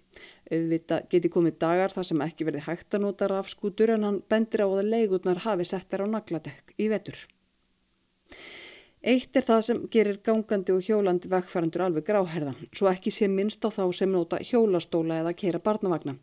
Auðvita 0.52 0.98
geti 1.12 1.32
komið 1.32 1.60
dagar 1.64 1.94
þar 1.94 2.08
sem 2.10 2.24
ekki 2.26 2.48
verið 2.50 2.66
hægt 2.68 2.98
að 2.98 3.06
nota 3.06 3.30
rafskútur 3.32 3.94
en 3.96 4.04
hann 4.08 4.20
bendir 4.28 4.66
á 4.66 4.68
að 4.68 4.90
leigurnar 4.92 5.46
hafi 5.46 5.68
sett 5.70 5.88
þær 5.88 6.04
á 6.04 6.08
nagladekk 6.18 6.76
í 6.76 6.90
vetur. 6.92 7.16
Eitt 9.02 9.34
er 9.34 9.42
það 9.42 9.62
sem 9.66 9.78
gerir 9.90 10.18
gangandi 10.22 10.74
og 10.76 10.84
hjólandi 10.86 11.30
vekkfærandur 11.32 11.82
alveg 11.88 12.04
gráherða, 12.06 12.52
svo 12.70 12.86
ekki 12.92 13.10
sé 13.10 13.26
minnst 13.26 13.66
á 13.66 13.74
þá 13.74 13.88
sem 13.98 14.12
nota 14.14 14.38
hjólastóla 14.46 15.18
eða 15.24 15.32
keira 15.40 15.62
barnavagna. 15.66 16.14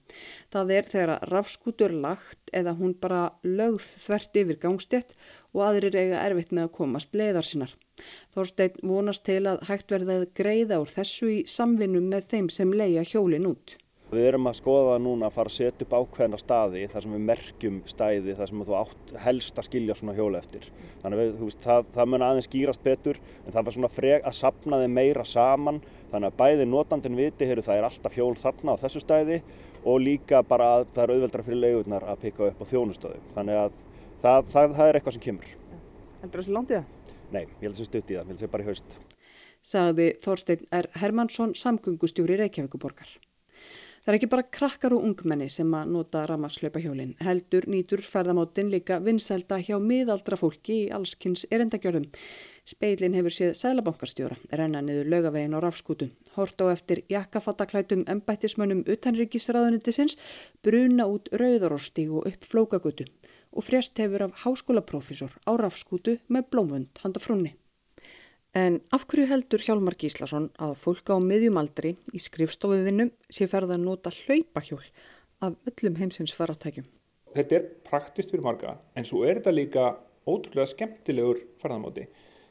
Það 0.55 0.71
er 0.77 0.87
þegar 0.93 1.13
að 1.17 1.25
rafskútur 1.33 1.97
lagt 2.05 2.53
eða 2.55 2.77
hún 2.79 2.95
bara 3.03 3.25
lögð 3.43 3.89
þvert 4.05 4.39
yfir 4.45 4.61
gangstjett 4.63 5.17
og 5.57 5.65
aðrir 5.67 5.99
eiga 5.99 6.23
erfitt 6.23 6.55
með 6.55 6.69
að 6.69 6.73
komast 6.79 7.19
leiðar 7.19 7.51
sinnar. 7.51 7.75
Þorstein 8.31 8.79
vonast 8.87 9.27
til 9.27 9.43
að 9.51 9.67
hægt 9.67 9.91
verða 9.91 10.21
að 10.21 10.31
greiða 10.39 10.79
úr 10.79 10.95
þessu 10.95 11.35
í 11.35 11.43
samvinnu 11.51 12.05
með 12.07 12.31
þeim 12.31 12.55
sem 12.61 12.79
leia 12.79 13.03
hjólin 13.03 13.51
út. 13.51 13.75
Við 14.09 14.25
erum 14.25 14.49
að 14.49 14.55
skoða 14.57 14.95
núna 15.05 15.29
að 15.29 15.35
fara 15.35 15.51
að 15.51 15.57
setja 15.59 15.85
upp 15.85 15.91
ákveðna 15.93 16.39
staði 16.41 16.87
þar 16.89 17.05
sem 17.05 17.13
við 17.13 17.25
merkjum 17.29 17.81
stæði 17.91 18.37
þar 18.39 18.49
sem 18.49 18.63
þú 18.65 18.77
átt 18.79 19.11
helst 19.21 19.59
að 19.61 19.67
skilja 19.67 19.97
svona 19.99 20.15
hjóla 20.17 20.41
eftir. 20.41 20.65
Þannig 21.03 21.21
að 21.21 21.43
veist, 21.43 21.61
það, 21.67 21.91
það 21.93 22.09
mun 22.09 22.25
aðeins 22.25 22.49
skýrast 22.49 22.87
betur 22.87 23.21
en 23.43 23.53
það 23.53 23.67
var 23.67 23.77
svona 23.77 23.93
freg 23.93 24.25
að 24.31 24.39
sapna 24.39 24.81
þið 24.81 24.95
meira 24.97 25.27
saman 25.29 25.83
þannig 26.09 26.31
að 26.31 26.39
bæði 26.41 26.69
notandin 26.71 27.21
viti 27.21 27.51
heyru 27.51 27.67
það 27.69 27.83
er 27.83 27.89
alltaf 27.91 28.17
hjól 28.17 28.33
þarna 28.41 28.79
á 28.79 28.81
þessu 28.81 29.05
stæði 29.05 29.39
og 29.85 30.01
líka 30.07 30.41
bara 30.41 30.73
að 30.79 30.89
það 30.97 31.05
er 31.05 31.15
auðveldra 31.15 31.47
fyrir 31.51 31.63
leiðurnar 31.67 32.09
að 32.09 32.25
pikka 32.25 32.49
upp 32.49 32.65
á 32.65 32.71
þjónustöðu. 32.73 33.23
Þannig 33.37 33.61
að 33.67 33.79
það, 34.25 34.51
það, 34.57 34.77
það 34.81 34.89
er 34.89 35.01
eitthvað 35.03 35.19
sem 35.19 35.27
kemur. 35.29 35.55
Heldur 36.23 36.41
það 36.41 36.49
svo 36.49 36.57
langt 36.57 36.73
í 36.73 36.79
það? 36.79 37.15
Nei, 37.29 37.43
ég 37.45 37.65
held 37.69 37.77
sé 37.77 37.89
stutt 37.93 38.09
í 38.09 38.17
það, 38.17 38.25
ég 38.25 38.33
held 38.33 38.41
sé 38.41 38.53
bara 38.57 38.65
í 38.65 38.73
haust. 38.73 39.01
Sagði 39.69 40.13
Þorstein 40.25 40.69
R. 40.73 40.89
Hermansson, 40.97 41.53
samgöngustjóri 41.59 42.39
Reykjavíkuborgar. 42.41 43.19
Það 44.09 44.15
er 44.15 44.17
ekki 44.23 44.29
bara 44.33 44.45
krakkar 44.57 44.95
og 44.97 45.03
ungmenni 45.05 45.47
sem 45.53 45.75
að 45.77 45.91
nota 45.93 46.23
ramaslöpahjólinn. 46.31 47.11
Heldur 47.21 47.67
nýtur 47.69 48.01
ferðamáttin 48.01 48.71
líka 48.73 48.97
vinsælda 49.05 49.59
hjá 49.61 49.75
miðaldra 49.85 50.39
fólki 50.41 50.79
í 50.87 50.89
allskynns 50.97 51.43
erendagjörðum. 51.53 52.07
Speilin 52.73 53.19
hefur 53.19 53.37
séð 53.37 53.53
sælabankarstjóra, 53.61 54.41
renna 54.57 54.81
niður 54.81 55.13
lögavegin 55.13 55.53
á 55.53 55.61
rafskútu. 55.61 56.09
Hort 56.39 56.57
á 56.65 56.73
eftir 56.73 57.05
jakkafattaklætum 57.13 58.09
embættismönnum 58.09 58.87
utanryggisraðunitisins, 58.89 60.17
bruna 60.65 61.05
út 61.05 61.29
rauðaróstíg 61.29 62.09
og 62.09 62.33
upp 62.33 62.49
flókagutu. 62.49 63.05
Og 63.53 63.69
frjast 63.69 64.01
hefur 64.01 64.31
af 64.31 64.41
háskólaprófísor 64.47 65.37
á 65.45 65.53
rafskútu 65.61 66.17
með 66.33 66.49
blómvönd 66.49 67.05
handa 67.05 67.21
frunni. 67.21 67.59
En 68.57 68.79
af 68.97 69.05
hverju 69.05 69.27
heldur 69.29 69.61
Hjálmar 69.61 69.93
Gíslason 70.01 70.47
að 70.57 70.79
fólk 70.81 71.11
á 71.13 71.21
miðjumaldri 71.21 71.91
í 72.17 72.21
skrifstofuvinnu 72.23 73.11
sé 73.29 73.45
ferða 73.51 73.77
að 73.77 73.85
nota 73.85 74.13
hlaupahjól 74.15 74.85
af 75.45 75.59
öllum 75.69 75.99
heimsins 76.01 76.33
faratækjum? 76.33 76.87
Þetta 77.37 77.59
er 77.59 77.67
praktist 77.85 78.33
fyrir 78.33 78.47
marga 78.47 78.79
en 78.97 79.05
svo 79.05 79.27
er 79.29 79.43
þetta 79.43 79.53
líka 79.53 79.85
ótrúlega 80.25 80.73
skemmtilegur 80.73 81.43
ferðamáti. 81.61 82.07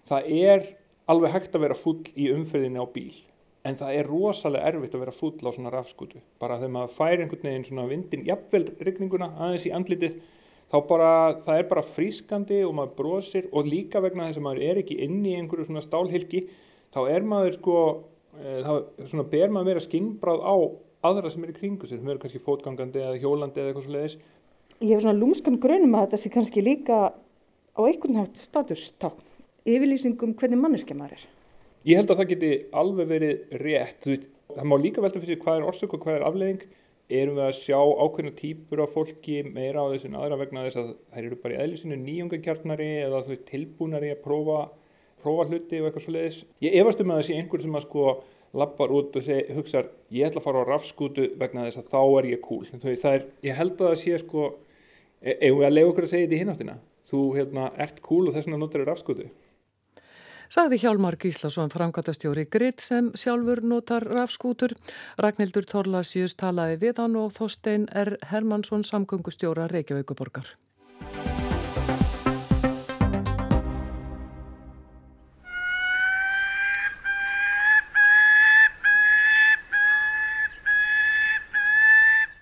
Það 0.06 0.30
er 0.38 0.70
alveg 1.10 1.34
hægt 1.34 1.58
að 1.58 1.66
vera 1.66 1.80
full 1.82 2.04
í 2.14 2.30
umferðinni 2.36 2.78
á 2.78 2.86
bíl 2.94 3.18
en 3.66 3.76
það 3.76 3.98
er 3.98 4.08
rosalega 4.08 4.70
erfitt 4.70 4.94
að 4.94 5.02
vera 5.02 5.18
full 5.18 5.34
á 5.44 5.50
svona 5.50 5.74
rafskutu. 5.74 6.22
Bara 6.40 6.60
þegar 6.62 6.76
maður 6.78 6.94
fær 6.94 7.24
einhvern 7.24 7.50
veginn 7.50 7.66
svona 7.68 7.90
vindin, 7.90 8.28
jafnvel 8.28 8.68
regninguna 8.86 9.34
aðeins 9.34 9.66
í 9.66 9.74
andlitið 9.74 10.22
þá 10.72 10.78
bara, 10.90 11.12
það 11.46 11.62
er 11.62 11.70
bara 11.70 11.86
frískandi 11.96 12.62
og 12.68 12.76
maður 12.78 12.96
brosir 12.98 13.48
og 13.52 13.70
líka 13.70 14.02
vegna 14.04 14.30
þess 14.30 14.42
að 14.42 14.48
maður 14.48 14.64
er 14.68 14.82
ekki 14.84 15.00
inn 15.06 15.22
í 15.26 15.36
einhverju 15.38 15.70
svona 15.70 15.86
stálhylki 15.86 16.44
þá 16.96 17.00
er 17.14 17.28
maður 17.28 17.60
sko 17.60 17.78
e, 18.36 18.58
þá 18.66 18.74
svona 19.12 19.28
ber 19.32 19.54
maður 19.54 19.72
meira 19.72 19.86
skinnbráð 19.86 20.44
á 20.44 20.56
aðra 21.08 21.32
sem 21.32 21.46
eru 21.46 21.56
í 21.56 21.60
kringu 21.60 21.88
sem 21.88 22.10
eru 22.10 22.20
kannski 22.20 22.44
fótgangandi 22.44 23.04
eða 23.04 23.22
hjólandi 23.22 23.62
eða 23.62 23.72
eitthvað 23.72 23.88
svo 23.88 23.96
leiðis 23.96 24.18
Ég 24.78 24.94
hef 24.94 25.02
svona 25.02 25.18
lúmskan 25.18 25.56
grunum 25.58 25.96
að 25.98 26.04
þetta 26.06 26.18
sé 26.22 26.30
kannski 26.36 26.62
líka 26.62 26.98
á 27.10 27.82
einhvern 27.82 28.20
nátt 28.20 28.38
statustá 28.38 29.10
yfirlýsingum 29.66 30.36
hvernig 30.38 30.60
manneskja 30.62 30.98
maður 30.98 31.16
er. 31.18 31.24
Ég 31.88 31.98
held 31.98 32.12
að 32.14 32.20
það 32.20 32.30
geti 32.34 32.52
alveg 32.78 33.10
verið 33.10 33.56
rétt 33.64 34.06
veist, 34.06 34.28
það 34.54 34.70
má 34.70 34.76
líka 34.82 35.02
velta 35.02 35.22
fyrir 35.22 35.34
sig 35.34 35.42
hvað 35.42 35.58
er 35.58 35.66
orsök 35.72 35.96
og 35.98 36.04
hvað 36.04 36.20
er 36.20 36.28
afleðing 36.28 36.68
erum 37.08 37.38
við 37.38 37.46
að 37.46 37.58
sjá 37.62 37.78
ákveðna 37.80 38.34
típur 38.36 38.82
af 38.84 38.96
fólki 38.96 39.38
meira 39.46 39.84
á 39.84 39.92
þessu 39.94 40.10
en 40.10 40.18
aðra 40.20 40.40
vegna 40.42 40.66
þess 40.66 40.80
að 40.82 40.90
þær 41.14 41.22
eru 41.22 41.38
bara 41.44 41.56
í 41.56 41.60
eðlisinu 41.64 42.00
nýjungakjarnari 42.02 42.90
eða 43.06 43.22
þú 43.24 43.34
veist 43.34 43.46
tilbúnari 43.48 44.12
að 44.12 44.24
prófa, 44.26 44.58
prófa 45.24 45.46
hluti 45.48 45.80
og 45.80 45.88
eitthvað 45.88 46.04
svo 46.04 46.16
leiðis. 46.18 46.42
Ég 46.66 46.76
efast 46.82 47.04
um 47.04 47.14
að 47.14 47.22
það 47.22 47.30
sé 47.30 47.40
einhver 47.40 47.64
sem 47.64 47.80
að 47.80 47.88
sko 47.88 48.06
lappar 48.58 48.94
út 48.96 49.16
og 49.20 49.24
seg, 49.24 49.52
hugsaður 49.56 49.90
ég 50.18 50.28
ætla 50.28 50.42
að 50.42 50.48
fara 50.50 50.64
á 50.64 50.70
rafskútu 50.72 51.32
vegna 51.40 51.66
þess 51.68 51.82
að 51.82 51.90
þá 51.96 52.02
er 52.04 52.30
ég 52.34 52.44
cool. 52.44 52.62
Veist, 52.84 53.08
er, 53.08 53.26
ég 53.48 53.60
held 53.60 53.76
að 53.80 53.92
það 53.94 53.98
sé 54.04 54.22
sko, 54.24 54.52
ef 55.24 55.58
við 55.60 55.68
að 55.68 55.76
lega 55.76 55.92
okkur 55.92 56.08
að 56.08 56.14
segja 56.14 56.28
þetta 56.28 56.38
í 56.38 56.44
hináttina, 56.44 56.78
þú 57.08 57.26
hérna, 57.38 57.68
ert 57.88 58.02
cool 58.04 58.26
og 58.28 58.36
þess 58.36 58.48
vegna 58.50 58.60
notar 58.64 58.84
þér 58.84 58.92
rafskútu 58.92 59.28
sagði 60.50 60.82
Hjálmar 60.84 61.18
Gíslason 61.22 61.72
framkvæmtastjóri 61.74 62.48
Gritt 62.52 62.84
sem 62.84 63.12
sjálfur 63.16 63.64
notar 63.64 64.06
rafskútur. 64.08 64.76
Ragnhildur 65.22 65.68
Torlasjus 65.70 66.38
talaði 66.40 66.80
við 66.86 67.04
hann 67.04 67.18
og 67.20 67.34
Þorstein 67.38 67.90
R. 67.94 68.18
Hermansson 68.32 68.88
samgöngustjóra 68.88 69.70
Reykjavíkuborgar. 69.72 70.56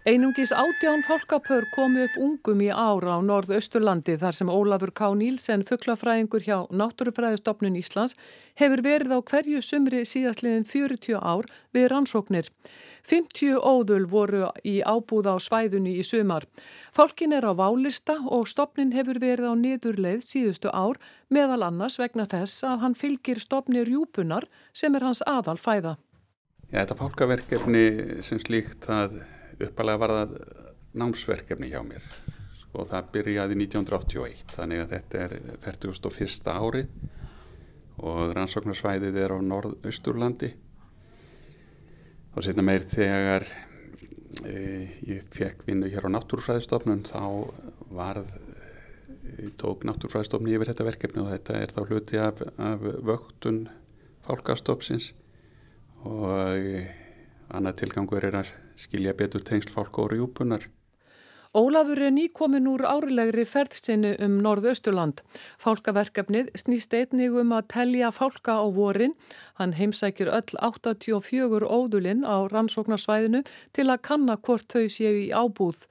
Einungis 0.06 0.52
átján 0.52 1.02
fólkapör 1.02 1.66
komu 1.74 2.04
upp 2.06 2.18
ungum 2.22 2.60
í 2.62 2.68
ára 2.70 3.16
á 3.18 3.20
norðausturlandi 3.26 4.20
þar 4.22 4.36
sem 4.38 4.52
Ólafur 4.54 4.92
K. 4.94 5.08
Nílsen, 5.18 5.64
fugglafræðingur 5.66 6.46
hjá 6.46 6.70
Náttúrufræðistofnun 6.70 7.80
Íslands, 7.80 8.14
hefur 8.54 8.84
verið 8.86 9.16
á 9.18 9.20
hverju 9.26 9.64
sumri 9.66 10.04
síðastliðin 10.06 10.70
40 10.70 11.18
ár 11.18 11.50
við 11.74 11.90
rannsóknir. 11.90 12.54
50 13.02 13.58
óðul 13.58 14.06
voru 14.06 14.46
í 14.62 14.78
ábúða 14.86 15.34
á 15.34 15.38
svæðunni 15.42 15.98
í 15.98 16.06
sumar. 16.06 16.46
Fólkin 16.94 17.34
er 17.34 17.50
á 17.50 17.58
válista 17.58 18.22
og 18.30 18.46
stopnin 18.46 18.94
hefur 18.94 19.18
verið 19.18 19.50
á 19.50 19.54
niðurleið 19.58 20.22
síðustu 20.22 20.70
ár 20.70 21.02
meðal 21.34 21.64
annars 21.66 21.98
vegna 21.98 22.30
þess 22.30 22.62
að 22.62 22.82
hann 22.86 22.94
fylgir 22.94 23.42
stopni 23.42 23.82
rjúpunar 23.82 24.46
sem 24.70 24.94
er 24.94 25.10
hans 25.10 25.26
aðal 25.26 25.58
fæða. 25.58 25.98
Ja, 26.70 26.86
þetta 26.86 27.02
fólkaverkefni 27.02 27.88
sem 28.22 28.38
slíkt 28.38 28.86
að 28.86 29.24
uppalega 29.60 30.02
var 30.02 30.16
það 30.20 30.38
námsverkefni 30.96 31.72
hjá 31.72 31.82
mér 31.86 32.06
og 32.76 32.84
sko, 32.84 32.86
það 32.92 33.12
byrjaði 33.14 33.58
1981 33.64 34.56
þannig 34.56 34.84
að 34.84 34.96
þetta 34.96 35.22
er 35.26 35.36
41. 35.64 36.50
ári 36.52 36.84
og 38.06 38.34
rannsóknarsvæðið 38.36 39.20
er 39.24 39.36
á 39.36 39.40
norðausturlandi 39.40 40.52
og 42.36 42.44
setna 42.44 42.66
meir 42.68 42.84
þegar 42.92 43.46
e, 44.44 44.58
ég 45.08 45.30
fekk 45.36 45.64
vinnu 45.68 45.88
hér 45.92 46.10
á 46.12 46.16
Náttúrfræðistofnun 46.18 47.06
þá 47.08 47.24
varð 47.96 48.34
e, 48.36 49.52
tók 49.60 49.88
Náttúrfræðistofnun 49.88 50.52
yfir 50.58 50.74
þetta 50.74 50.90
verkefni 50.90 51.24
og 51.24 51.32
þetta 51.32 51.62
er 51.62 51.76
þá 51.76 51.82
hluti 51.86 52.20
af, 52.20 52.44
af 52.60 52.84
vöktun 53.08 53.66
fálkastofsins 54.28 55.14
og 56.04 56.60
e, 56.60 56.86
annað 57.56 57.84
tilgangur 57.86 58.28
er 58.28 58.42
að 58.44 58.52
skilja 58.78 59.14
betur 59.18 59.44
tengsl 59.46 59.72
fólk 59.74 60.00
og 60.04 60.12
rjúpunar. 60.14 60.68
Ólafur 61.56 62.02
er 62.04 62.12
nýkomin 62.12 62.66
úr 62.68 62.82
árilegri 62.84 63.46
ferðsinu 63.48 64.10
um 64.26 64.34
Norðausturland. 64.44 65.22
Fálkaverkefnið 65.64 66.50
snýst 66.60 66.92
einnig 66.98 67.38
um 67.40 67.54
að 67.56 67.70
telja 67.72 68.10
fálka 68.12 68.58
á 68.60 68.68
vorin. 68.76 69.14
Hann 69.56 69.72
heimsækir 69.78 70.28
öll 70.36 70.58
84 70.60 71.64
óðulinn 71.64 72.26
á 72.28 72.44
rannsóknarsvæðinu 72.52 73.40
til 73.72 73.86
að 73.88 74.02
kanna 74.04 74.36
hvort 74.36 74.68
þau 74.68 74.90
séu 74.92 75.14
í 75.22 75.30
ábúð. 75.32 75.86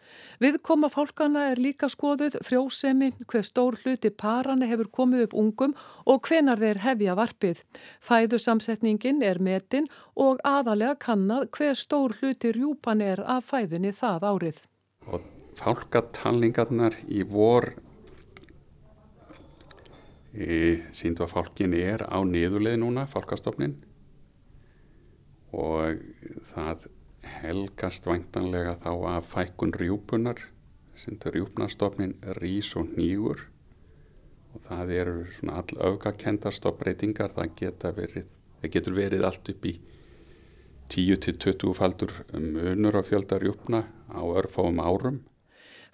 Viðkoma 0.45 0.93
fálkana 0.93 1.47
er 1.55 1.65
líka 1.65 1.89
skoðuð 1.89 2.37
frjósemi, 2.45 3.15
hver 3.25 3.49
stór 3.49 3.81
hluti 3.81 4.13
parana 4.13 4.69
hefur 4.69 4.93
komið 4.93 5.31
upp 5.31 5.39
ungum 5.47 5.73
og 6.05 6.29
hvenar 6.29 6.61
þeir 6.61 6.83
hefja 6.85 7.17
varpið. 7.17 7.65
Fæðusamsetningin 8.05 9.25
er 9.25 9.41
metin 9.41 9.89
og 10.13 10.45
aðalega 10.45 11.01
kannad 11.09 11.49
hver 11.57 11.73
stór 11.73 12.19
hluti 12.21 12.53
rjúpan 12.53 13.01
er 13.01 13.25
af 13.25 13.49
fæðunni 13.49 13.97
það 13.97 14.31
árið. 14.35 14.65
Fálkatalningarnar 15.59 16.97
í 17.09 17.23
vor. 17.29 17.71
E, 20.35 20.83
síndu 20.97 21.23
að 21.25 21.35
fálkin 21.37 21.77
er 21.79 22.03
á 22.11 22.19
niðurleið 22.27 22.81
núna, 22.83 23.07
fálkastofnin 23.07 23.77
og 25.55 26.01
það 26.51 26.89
helgast 27.45 28.07
væntanlega 28.09 28.75
þá 28.83 28.91
að 29.15 29.29
fækkun 29.31 29.75
rjúpunar 29.79 30.41
þau 31.05 31.33
rjúpnastofnin 31.35 32.15
rís 32.39 32.71
og 32.79 32.95
nýgur 32.97 33.43
og 34.55 34.63
það 34.65 34.93
eru 34.95 35.17
svona 35.37 35.59
all 35.61 35.81
auðgakendastofbreytingar 35.89 37.35
það 37.35 37.55
geta 37.59 37.91
verið, 37.97 38.29
það 38.61 38.75
getur 38.77 38.97
verið 38.99 39.27
allt 39.29 39.51
upp 39.53 39.67
í 39.69 39.75
10-20 40.95 41.75
faldur 41.75 42.13
munur 42.35 43.01
á 43.01 43.03
fjöldar 43.07 43.43
rjúpna 43.43 43.85
á 44.13 44.23
örfáum 44.23 44.81
árum 44.81 45.23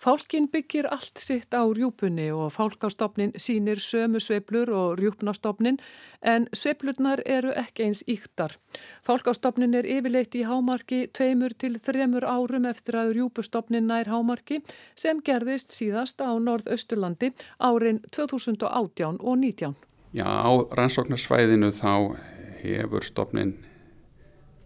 Fálkin 0.00 0.48
byggir 0.48 0.86
allt 0.88 1.20
sitt 1.20 1.52
á 1.52 1.60
rjúpunni 1.60 2.30
og 2.32 2.54
fálkastofnin 2.54 3.34
sínir 3.36 3.82
sömu 3.84 4.16
sveiblur 4.16 4.70
og 4.72 4.94
rjúpnastofnin 4.96 5.76
en 6.24 6.46
sveiblurnar 6.56 7.20
eru 7.26 7.52
ekki 7.52 7.84
eins 7.84 8.00
íktar. 8.08 8.56
Fálkastofnin 9.04 9.76
er 9.76 9.84
yfirleitt 9.84 10.38
í 10.40 10.46
hámarki 10.48 11.02
tveimur 11.12 11.52
til 11.52 11.76
þremur 11.76 12.24
árum 12.24 12.70
eftir 12.72 12.96
að 12.96 13.12
rjúpustofnin 13.18 13.92
nær 13.92 14.08
hámarki 14.08 14.62
sem 14.96 15.20
gerðist 15.20 15.76
síðast 15.76 16.24
á 16.24 16.32
norðausturlandi 16.32 17.34
árin 17.60 18.00
2018 18.08 19.20
og 19.20 19.38
19. 19.44 19.76
Já, 20.16 20.24
á 20.24 20.50
rannsóknarsvæðinu 20.80 21.74
þá 21.76 22.16
hefur 22.64 23.04
stofnin, 23.04 23.58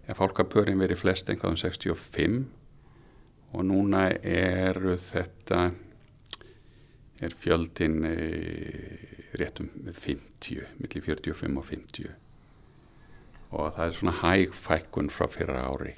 ja, 0.06 0.14
fálkapörin 0.14 0.78
verið 0.78 1.02
flest 1.02 1.26
einhverjum 1.26 1.58
65 1.58 2.44
og 3.54 3.64
núna 3.68 4.08
eru 4.26 4.96
þetta 4.98 5.70
er 7.22 7.34
fjöldin 7.40 8.00
e, 8.08 8.16
réttum 9.38 9.70
50, 9.86 10.66
millir 10.80 11.06
45 11.06 11.58
og 11.58 11.66
50 11.70 12.14
og 13.54 13.76
það 13.76 13.84
er 13.86 13.98
svona 13.98 14.16
hæg 14.18 14.56
fækkun 14.58 15.10
frá 15.14 15.28
fyrra 15.30 15.68
ári. 15.70 15.94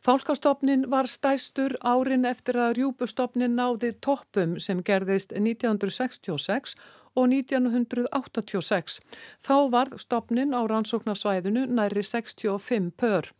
Fálkastofnin 0.00 0.86
var 0.88 1.10
stæstur 1.10 1.74
árin 1.84 2.24
eftir 2.24 2.56
að 2.56 2.78
rjúbustofnin 2.78 3.58
náði 3.58 3.90
toppum 4.00 4.54
sem 4.62 4.80
gerðist 4.86 5.34
1966 5.36 6.76
og 6.78 6.86
1986. 7.18 9.00
Þá 9.42 9.56
varð 9.72 9.98
stopnin 9.98 10.54
á 10.54 10.62
rannsóknarsvæðinu 10.70 11.66
næri 11.66 12.02
65 12.06 12.92
pör. 12.96 13.30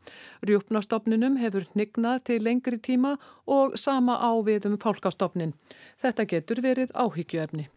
Rjúpnastofninum 0.43 1.39
hefur 1.39 1.69
hnignað 1.75 2.25
til 2.25 2.43
lengri 2.43 2.79
tíma 2.79 3.17
og 3.47 3.79
sama 3.79 4.19
ávið 4.19 4.73
um 4.73 4.79
fálkastofnin. 4.79 5.55
Þetta 6.03 6.27
getur 6.27 6.63
verið 6.63 6.95
áhyggjuefni. 6.95 7.69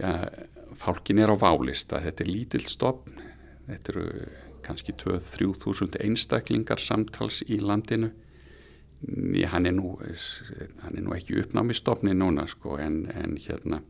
Já, 0.00 0.26
fálkin 0.74 1.18
er 1.18 1.30
á 1.30 1.36
válista. 1.38 2.00
Þetta 2.00 2.24
er 2.24 2.32
lítill 2.32 2.66
stopn. 2.66 3.20
Þetta 3.68 3.92
eru 3.92 4.06
kannski 4.66 4.92
2-3 4.98 5.54
þúsund 5.62 5.96
einstaklingar 6.00 6.82
samtals 6.82 7.42
í 7.46 7.60
landinu. 7.60 8.10
Hann 9.48 9.66
er 9.66 9.72
nú, 9.72 9.94
hann 10.82 10.96
er 10.98 11.04
nú 11.06 11.14
ekki 11.16 11.38
uppnámi 11.40 11.72
stopni 11.76 12.12
núna 12.12 12.44
sko 12.50 12.76
en, 12.76 13.06
en 13.14 13.38
hérna 13.40 13.80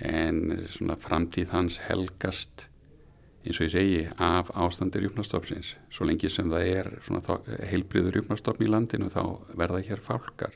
en 0.00 0.66
svona 0.74 0.96
framtíð 1.00 1.52
hans 1.54 1.78
helgast 1.86 2.68
eins 3.44 3.60
og 3.60 3.66
ég 3.66 3.72
segi 3.74 4.02
af 4.16 4.50
ástandir 4.56 5.04
rjúpnastofnsins 5.04 5.74
svo 5.92 6.06
lengi 6.08 6.30
sem 6.32 6.48
það 6.50 6.68
er 6.70 7.66
heilbriður 7.68 8.16
rjúpnastofn 8.16 8.64
í 8.64 8.70
landinu 8.72 9.10
þá 9.12 9.22
verða 9.52 9.82
hér 9.84 10.00
fálkar. 10.04 10.54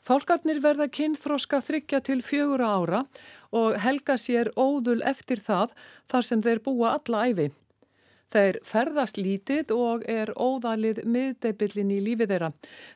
Fálkarnir 0.00 0.62
verða 0.64 0.88
kynþróska 0.88 1.60
þryggja 1.60 2.00
til 2.00 2.22
fjögura 2.24 2.70
ára 2.72 3.00
og 3.52 3.76
helga 3.84 4.16
sér 4.16 4.48
óðul 4.56 5.02
eftir 5.04 5.42
það 5.44 5.74
þar 6.08 6.26
sem 6.30 6.44
þeir 6.46 6.62
búa 6.64 6.94
alla 6.96 7.26
æfi. 7.28 7.50
Þeir 8.30 8.60
ferðast 8.62 9.16
lítið 9.18 9.72
og 9.74 10.04
er 10.06 10.30
óðalið 10.38 11.02
miðdeibillin 11.10 11.90
í 11.90 11.98
lífið 12.04 12.30
þeirra. 12.30 12.50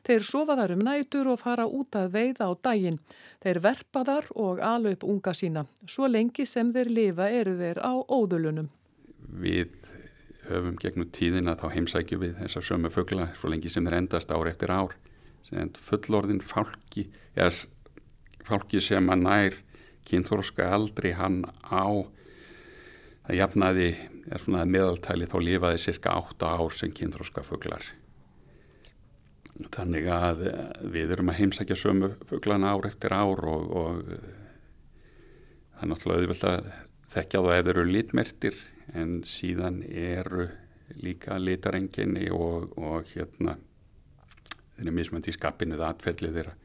Þeir 0.07 0.23
sofa 0.23 0.55
þar 0.55 0.73
um 0.77 0.83
nætur 0.87 1.31
og 1.33 1.41
fara 1.41 1.65
út 1.67 1.97
að 1.99 2.13
veiða 2.13 2.47
á 2.47 2.51
daginn. 2.67 2.99
Þeir 3.43 3.59
verpa 3.65 4.05
þar 4.07 4.29
og 4.35 4.61
ala 4.63 4.93
upp 4.95 5.03
unga 5.03 5.33
sína. 5.35 5.65
Svo 5.83 6.07
lengi 6.07 6.47
sem 6.47 6.71
þeir 6.71 6.91
lifa 6.99 7.27
eru 7.27 7.57
þeir 7.59 7.83
á 7.83 7.93
óðulunum. 7.99 8.71
Við 9.43 9.75
höfum 10.47 10.79
gegnum 10.79 11.11
tíðina 11.11 11.57
þá 11.59 11.67
heimsækju 11.73 12.21
við 12.21 12.39
þessar 12.39 12.69
sömu 12.69 12.91
fuggla 12.93 13.29
svo 13.35 13.51
lengi 13.51 13.71
sem 13.73 13.83
þeir 13.83 13.99
endast 13.99 14.31
ár 14.31 14.47
eftir 14.47 14.71
ár. 14.71 14.95
Fullorðin 15.85 16.41
fálki, 16.41 17.09
eða 17.35 17.65
fálki 18.47 18.79
sem 18.81 19.11
að 19.11 19.25
nær 19.27 19.57
kynþórska 20.05 20.69
aldrei 20.73 21.11
hann 21.17 21.43
á 21.65 22.05
það 23.25 23.39
jafnaði, 23.39 23.91
er 24.31 24.41
svona 24.41 24.65
meðaltæli 24.69 25.29
þá 25.29 25.37
lifaði 25.41 25.83
cirka 25.85 26.17
8 26.21 26.49
ár 26.55 26.75
sem 26.77 26.93
kynþróska 26.95 27.45
fugglar 27.45 27.85
þannig 29.71 30.07
að 30.11 30.41
við 30.91 31.13
erum 31.15 31.31
að 31.31 31.39
heimsækja 31.39 31.77
sömu 31.79 32.11
fugglana 32.27 32.73
ár 32.75 32.89
eftir 32.89 33.13
ár 33.15 33.39
og, 33.47 33.69
og 33.71 34.01
það 35.75 35.85
er 35.85 35.91
náttúrulega 35.91 36.25
auðvitað 36.25 36.57
að 36.57 36.67
þekkja 37.15 37.43
þá 37.45 37.49
eða 37.55 37.71
eru 37.73 37.85
litmertir 37.87 38.59
en 38.99 39.15
síðan 39.27 39.81
eru 39.87 40.49
líka 41.01 41.39
litarenginni 41.39 42.27
og, 42.33 42.75
og 42.77 43.07
hérna 43.13 43.55
þeir 44.75 44.85
eru 44.85 44.95
mismöndi 44.99 45.31
í 45.31 45.35
skapinu 45.35 45.79
það 45.79 45.87
atfellið 45.93 46.37
þeirra. 46.39 46.55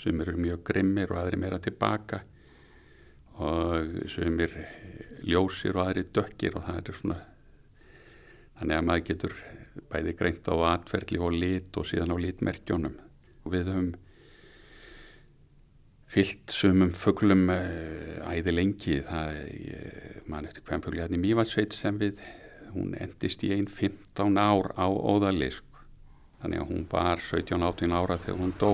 Sem 0.00 0.20
eru 0.24 0.36
mjög 0.40 0.62
grimmir 0.66 1.12
og 1.12 1.20
aðri 1.20 1.38
meira 1.40 1.60
tilbaka 1.62 2.22
og 3.40 4.08
sem 4.12 4.40
er 4.42 4.54
ljósir 5.26 5.76
og 5.76 5.88
aðri 5.88 6.06
dökkir 6.14 6.56
og 6.58 6.66
það 6.68 6.80
er 6.80 7.00
svona 7.00 7.18
þannig 8.60 8.76
að 8.76 8.86
maður 8.88 9.06
getur 9.10 9.34
bæði 9.90 10.14
greint 10.18 10.50
á 10.50 10.54
atferðli 10.74 11.20
og 11.22 11.36
lit 11.36 11.80
og 11.80 11.88
síðan 11.88 12.14
á 12.14 12.16
litmerkjónum 12.20 12.96
og 13.44 13.54
við 13.54 13.70
höfum 13.70 13.90
fyllt 16.10 16.50
sumum 16.50 16.90
fugglum 16.96 17.44
eh, 17.54 18.18
æði 18.26 18.54
lengi. 18.56 18.96
Það 19.06 19.36
mann 20.30 20.48
eftir 20.48 20.64
hvem 20.66 20.82
fuggli 20.82 21.04
hérna 21.04 21.18
í 21.18 21.22
Mývarsveit 21.22 21.76
sem 21.76 21.98
við 22.00 22.18
hún 22.74 22.94
endist 22.98 23.44
í 23.46 23.52
einn 23.54 23.68
15 23.70 24.38
ár 24.38 24.72
á 24.78 24.86
óðalisk 24.86 25.66
þannig 26.40 26.62
að 26.62 26.70
hún 26.70 26.84
var 26.90 27.22
17-18 27.22 27.94
ára 27.94 28.18
þegar 28.20 28.40
hún 28.40 28.52
dó 28.60 28.72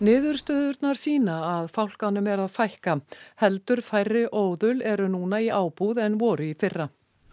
Niðurstöðurnar 0.00 0.96
sína 0.96 1.34
að 1.44 1.66
fálkanum 1.74 2.28
er 2.32 2.40
að 2.40 2.54
fækka. 2.54 2.94
Heldur 3.42 3.82
færri 3.84 4.22
óðul 4.32 4.78
eru 4.80 5.10
núna 5.12 5.42
í 5.44 5.50
ábúð 5.52 6.00
en 6.00 6.16
voru 6.16 6.46
í 6.48 6.54
fyrra. 6.56 6.86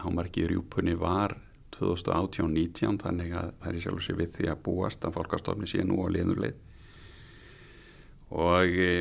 Hámarki 0.03 0.43
rjúpunni 0.49 0.97
var 0.99 1.37
2018-19 1.77 2.99
þannig 3.05 3.37
að 3.39 3.53
það 3.61 3.71
er 3.71 3.79
sjálf 3.85 4.03
sér 4.03 4.19
við 4.19 4.35
því 4.35 4.49
að 4.51 4.59
búast 4.67 5.07
að 5.07 5.15
fálkastofni 5.15 5.71
sé 5.71 5.87
nú 5.87 6.01
á 6.03 6.11
liðnuleið. 6.11 6.59
Og 8.35 8.75
e, 8.83 8.91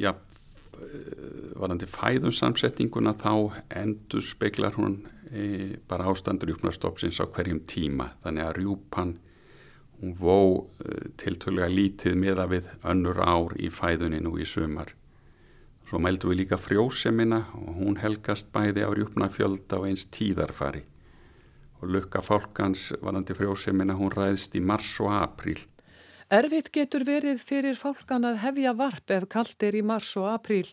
já, 0.00 0.14
e, 0.16 1.04
varandi 1.60 1.92
fæðumsamsetninguna 1.92 3.18
þá 3.20 3.32
endur 3.84 4.24
speiklar 4.24 4.80
hún 4.80 5.02
e, 5.28 5.76
bara 5.84 6.08
ástandur 6.08 6.54
júpnarstofnsins 6.54 7.20
á 7.20 7.28
hverjum 7.28 7.66
tíma. 7.68 8.14
Þannig 8.24 8.48
að 8.48 8.60
rjúpan 8.62 9.18
Hún 9.98 10.14
vó 10.14 10.40
eh, 10.84 11.10
tiltölulega 11.18 11.68
lítið 11.72 12.18
meða 12.18 12.46
við 12.50 12.68
önnur 12.86 13.18
ár 13.18 13.56
í 13.58 13.70
fæðunni 13.70 14.20
nú 14.22 14.36
í 14.38 14.46
sumar. 14.46 14.94
Svo 15.88 15.98
mældu 16.04 16.28
við 16.30 16.42
líka 16.42 16.58
frjósemina 16.60 17.46
og 17.56 17.80
hún 17.80 17.96
helgast 18.02 18.52
bæði 18.52 18.84
á 18.84 18.90
rjúpnafjölda 18.92 19.80
og 19.80 19.88
eins 19.88 20.04
tíðarfari. 20.12 20.84
Og 21.80 21.90
lukka 21.94 22.22
fólkans 22.22 22.92
varandi 23.00 23.34
frjósemina 23.34 23.96
hún 23.96 24.12
ræðst 24.12 24.54
í 24.58 24.62
mars 24.62 24.92
og 25.00 25.14
april. 25.16 25.58
Erfitt 26.28 26.66
getur 26.76 27.06
verið 27.08 27.38
fyrir 27.40 27.76
fólkan 27.80 28.26
að 28.28 28.42
hefja 28.42 28.74
varp 28.76 29.12
ef 29.16 29.24
kallt 29.32 29.64
er 29.64 29.78
í 29.78 29.80
mars 29.80 30.10
og 30.20 30.26
apríl. 30.28 30.66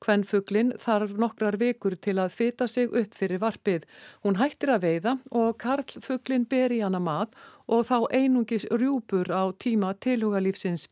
Kvennfuglin 0.00 0.70
þarf 0.80 1.12
nokkrar 1.20 1.58
vikur 1.60 1.98
til 2.00 2.14
að 2.16 2.32
fita 2.32 2.64
sig 2.64 2.88
upp 2.88 3.12
fyrir 3.12 3.42
varpið. 3.42 3.84
Hún 4.24 4.40
hættir 4.40 4.72
að 4.72 4.86
veiða 4.86 5.12
og 5.36 5.58
karlfuglin 5.60 6.48
ber 6.48 6.72
í 6.72 6.80
hana 6.80 6.96
mat 6.96 7.36
og 7.66 7.86
þá 7.88 7.98
einungis 8.10 8.66
rjúpur 8.70 9.30
á 9.30 9.52
tíma 9.54 9.92
tilhugalífsins. 10.00 10.88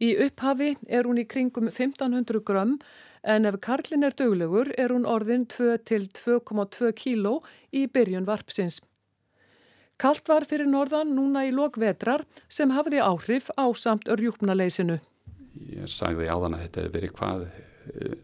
Í 0.00 0.14
upphafi 0.26 0.74
er 0.88 1.08
hún 1.08 1.20
í 1.20 1.26
kringum 1.28 1.68
1500 1.70 2.44
grömm 2.46 2.78
en 3.24 3.48
ef 3.48 3.60
karlin 3.64 4.04
er 4.04 4.16
döglegur 4.16 4.72
er 4.78 4.92
hún 4.92 5.06
orðin 5.08 5.46
2 5.48 5.78
til 5.88 6.08
2,2 6.12 6.92
kíló 6.98 7.38
í 7.72 7.86
byrjun 7.86 8.28
varpsins. 8.28 8.80
Kalt 10.00 10.26
var 10.28 10.44
fyrir 10.48 10.66
norðan 10.66 11.14
núna 11.14 11.44
í 11.46 11.52
lokvetrar 11.54 12.24
sem 12.50 12.72
hafði 12.74 13.00
áhrif 13.00 13.50
á 13.54 13.64
samt 13.78 14.10
örjúknaleysinu. 14.10 14.98
Ég 15.70 15.90
sagði 15.90 16.26
áðan 16.28 16.56
að 16.56 16.64
þetta 16.64 16.80
hefði 16.82 16.94
verið 16.96 17.12
hvað 17.18 17.44
eh, 17.46 18.16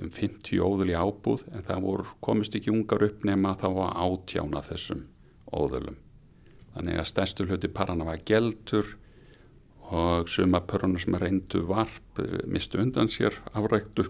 um 0.00 0.12
50 0.16 0.62
óðul 0.64 0.88
í 0.90 0.96
ábúð 0.96 1.44
en 1.52 1.66
það 1.66 1.82
voru, 1.84 2.06
komist 2.24 2.56
ekki 2.56 2.72
ungar 2.72 3.04
upp 3.04 3.26
nema 3.28 3.52
þá 3.60 3.68
að 3.68 3.98
átjána 4.06 4.64
þessum 4.64 5.04
óðulum. 5.52 5.98
Þannig 6.74 7.00
að 7.00 7.08
stærstu 7.10 7.46
hluti 7.48 7.70
parana 7.72 8.06
var 8.06 8.20
geltur 8.26 8.94
og 9.90 10.28
suma 10.30 10.60
pöruna 10.62 11.00
sem 11.02 11.16
reyndu 11.18 11.64
varp 11.66 12.20
eh, 12.22 12.42
mistu 12.46 12.78
undan 12.78 13.10
sér 13.10 13.40
afræktu. 13.52 14.06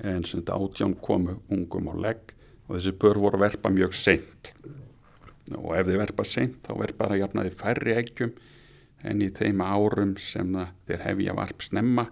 En 0.00 0.24
sem 0.24 0.40
þetta 0.40 0.56
átján 0.56 0.94
komu 1.02 1.40
ungum 1.50 1.90
á 1.92 1.94
legg 1.98 2.32
og 2.68 2.76
þessi 2.76 2.94
pör 2.96 3.18
voru 3.20 3.40
verpa 3.42 3.72
mjög 3.74 3.96
seint. 3.98 4.52
Og 5.58 5.74
ef 5.76 5.88
þið 5.88 6.00
verpa 6.00 6.24
seint 6.24 6.60
þá 6.64 6.72
verð 6.78 6.98
bara 7.00 7.18
jafnaði 7.18 7.52
færri 7.58 7.96
eggjum 7.98 8.32
en 9.04 9.22
í 9.24 9.30
þeim 9.34 9.62
árum 9.64 10.14
sem 10.20 10.54
þeir 10.86 11.04
hefja 11.08 11.36
varp 11.36 11.64
snemma. 11.64 12.06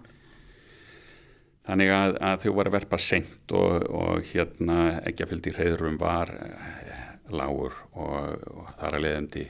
Þannig 1.69 1.91
að, 1.93 2.15
að 2.25 2.43
þau 2.43 2.53
var 2.57 2.69
að 2.69 2.75
verpa 2.75 2.97
seint 3.01 3.53
og, 3.53 3.83
og 3.93 4.29
hérna 4.31 4.77
eggjafyldi 5.09 5.53
hreðrum 5.53 5.99
var 6.01 6.33
eh, 6.33 6.88
lágur 7.33 7.75
og, 7.93 8.43
og 8.51 8.69
þar 8.79 8.97
að 8.97 9.05
leiðandi 9.05 9.45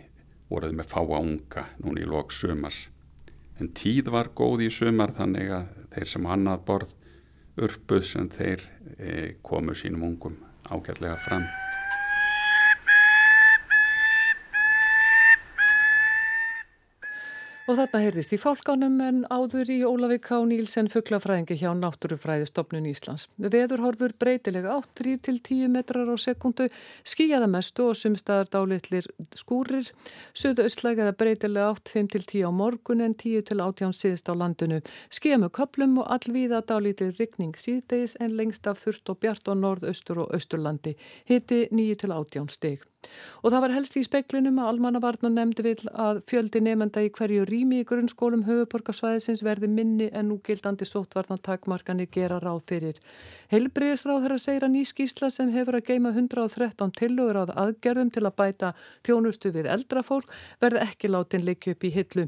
voruð 0.50 0.76
með 0.80 0.89
fáa 0.94 1.20
unga 1.20 1.65
núni 1.84 2.06
í 2.06 2.10
lok 2.10 2.34
sumas 2.34 2.88
en 3.60 3.72
tíð 3.76 4.12
var 4.15 4.32
góð 4.36 4.65
í 4.65 4.72
sumar 4.74 5.13
þannig 5.18 5.54
að 5.54 5.72
þeir 5.94 6.12
sem 6.13 6.30
annað 6.36 6.65
borð 6.68 6.94
urpuð 7.60 8.06
sem 8.08 8.30
þeir 8.32 8.63
eh, 8.98 9.36
komu 9.44 9.76
sínum 9.76 10.08
ungum 10.12 10.38
ágætlega 10.70 11.18
fram 11.26 11.48
Og 17.69 17.75
þarna 17.77 17.99
heyrðist 18.01 18.32
í 18.34 18.38
fálkanum 18.41 18.95
en 19.05 19.17
áður 19.29 19.69
í 19.69 19.75
Ólavík 19.86 20.23
K. 20.25 20.39
Nílsen 20.49 20.88
fugglafræðingi 20.89 21.53
hjá 21.60 21.67
Náttúrufræðistofnun 21.77 22.88
Íslands. 22.89 23.27
Veðurhorfur 23.38 24.15
breytilega 24.17 24.79
8-10 24.79 25.69
metrar 25.69 26.10
á 26.10 26.17
sekundu, 26.17 26.65
skíjaða 27.05 27.45
mestu 27.53 27.91
og 27.91 27.99
sumstaðar 27.99 28.49
dálitlir 28.55 29.05
skúrir, 29.38 29.91
söðu 30.34 30.65
östlæg 30.65 31.03
eða 31.03 31.13
breytilega 31.21 31.69
8-5-10 31.75 32.49
á 32.49 32.51
morgun 32.58 33.05
en 33.05 33.13
10-18 33.13 33.93
síðst 34.01 34.34
á 34.34 34.34
landinu. 34.34 34.82
Skíja 35.13 35.38
með 35.38 35.53
köplum 35.62 35.99
og 36.01 36.10
allvíða 36.17 36.65
dálitlir 36.65 37.13
rigning 37.21 37.53
síðdeis 37.53 38.17
en 38.17 38.34
lengst 38.34 38.65
af 38.65 38.82
þurft 38.82 39.13
og 39.13 39.21
bjart 39.21 39.45
á 39.45 39.53
norðaustur 39.53 40.25
og 40.25 40.34
austurlandi. 40.34 40.97
Hitti 41.29 41.67
9-18 41.69 42.49
steg. 42.49 42.89
Og 43.39 43.53
það 43.53 43.62
var 43.63 43.73
helst 43.77 43.95
í 43.95 44.01
speklunum 44.03 44.57
að 44.59 44.69
almannavarnar 44.73 45.31
nefndi 45.31 45.63
vil 45.63 45.91
að 45.93 46.19
fjöldi 46.27 46.59
nefnda 46.65 47.05
í 47.05 47.12
hverju 47.15 47.45
rými 47.47 47.79
í 47.79 47.85
grunnskólum 47.88 48.43
höfuborgarsvæðisins 48.43 49.43
verði 49.47 49.69
minni 49.71 50.09
en 50.12 50.27
núgildandi 50.27 50.88
sótvarnartakmarkanir 50.89 52.09
gera 52.12 52.41
ráð 52.43 52.65
fyrir. 52.73 52.99
Heilbriðisráð 53.53 54.25
þeirra 54.25 54.39
segir 54.43 54.65
að 54.67 54.73
ný 54.75 54.83
skísla 54.85 55.29
sem 55.31 55.53
hefur 55.53 55.79
að 55.79 55.88
geima 55.88 56.12
113 56.12 56.91
tillögur 56.99 57.39
áð 57.45 57.53
aðgerðum 57.63 58.12
til 58.13 58.25
að 58.27 58.35
bæta 58.41 58.73
þjónustu 59.07 59.53
við 59.55 59.71
eldrafólk 59.71 60.35
verði 60.59 60.83
ekki 60.83 61.13
látin 61.13 61.47
leikju 61.47 61.77
upp 61.77 61.88
í 61.88 61.93
hillu. 61.95 62.27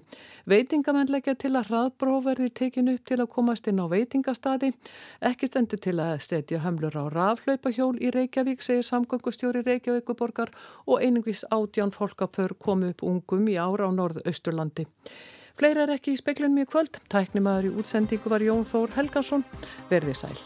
Veitingamenn 0.50 1.12
leggja 1.12 1.36
til 1.36 1.54
að 1.60 1.68
hraðbróf 1.74 2.24
verði 2.30 2.50
tekinu 2.62 2.96
upp 2.96 3.06
til 3.12 3.20
að 3.20 3.30
komast 3.36 3.68
inn 3.68 3.84
á 3.84 3.86
veitingastadi. 3.92 4.72
Ekki 5.20 5.52
stendur 5.52 5.84
til 5.84 5.98
að 6.00 6.16
setja 6.24 6.64
hömlur 6.64 6.96
á 6.96 7.06
raflaupahjól 7.12 8.00
í 8.00 8.10
Reykjavík, 8.16 8.64
segir 8.64 8.88
samgöngustjóri 8.88 9.62
Reykjavíkuborgar 9.68 10.56
og 10.88 11.02
einingvis 11.02 11.44
átján 11.52 11.94
fólkapör 11.94 12.56
komu 12.60 12.90
upp 12.94 13.04
ungum 13.04 13.48
í 13.48 13.60
ára 13.60 13.88
á 13.88 13.92
norðausturlandi. 13.92 14.88
Fleira 15.60 15.86
er 15.86 15.96
ekki 15.98 16.16
í 16.16 16.20
speiklunum 16.20 16.64
í 16.64 16.68
kvöld. 16.70 16.98
Tæknimaður 17.12 17.70
í 17.70 17.76
útsendingu 17.84 18.32
var 18.32 18.42
Jón 18.42 18.66
Þór 18.66 18.98
Helgason. 18.98 19.46
Verði 19.92 20.18
sæl. 20.18 20.38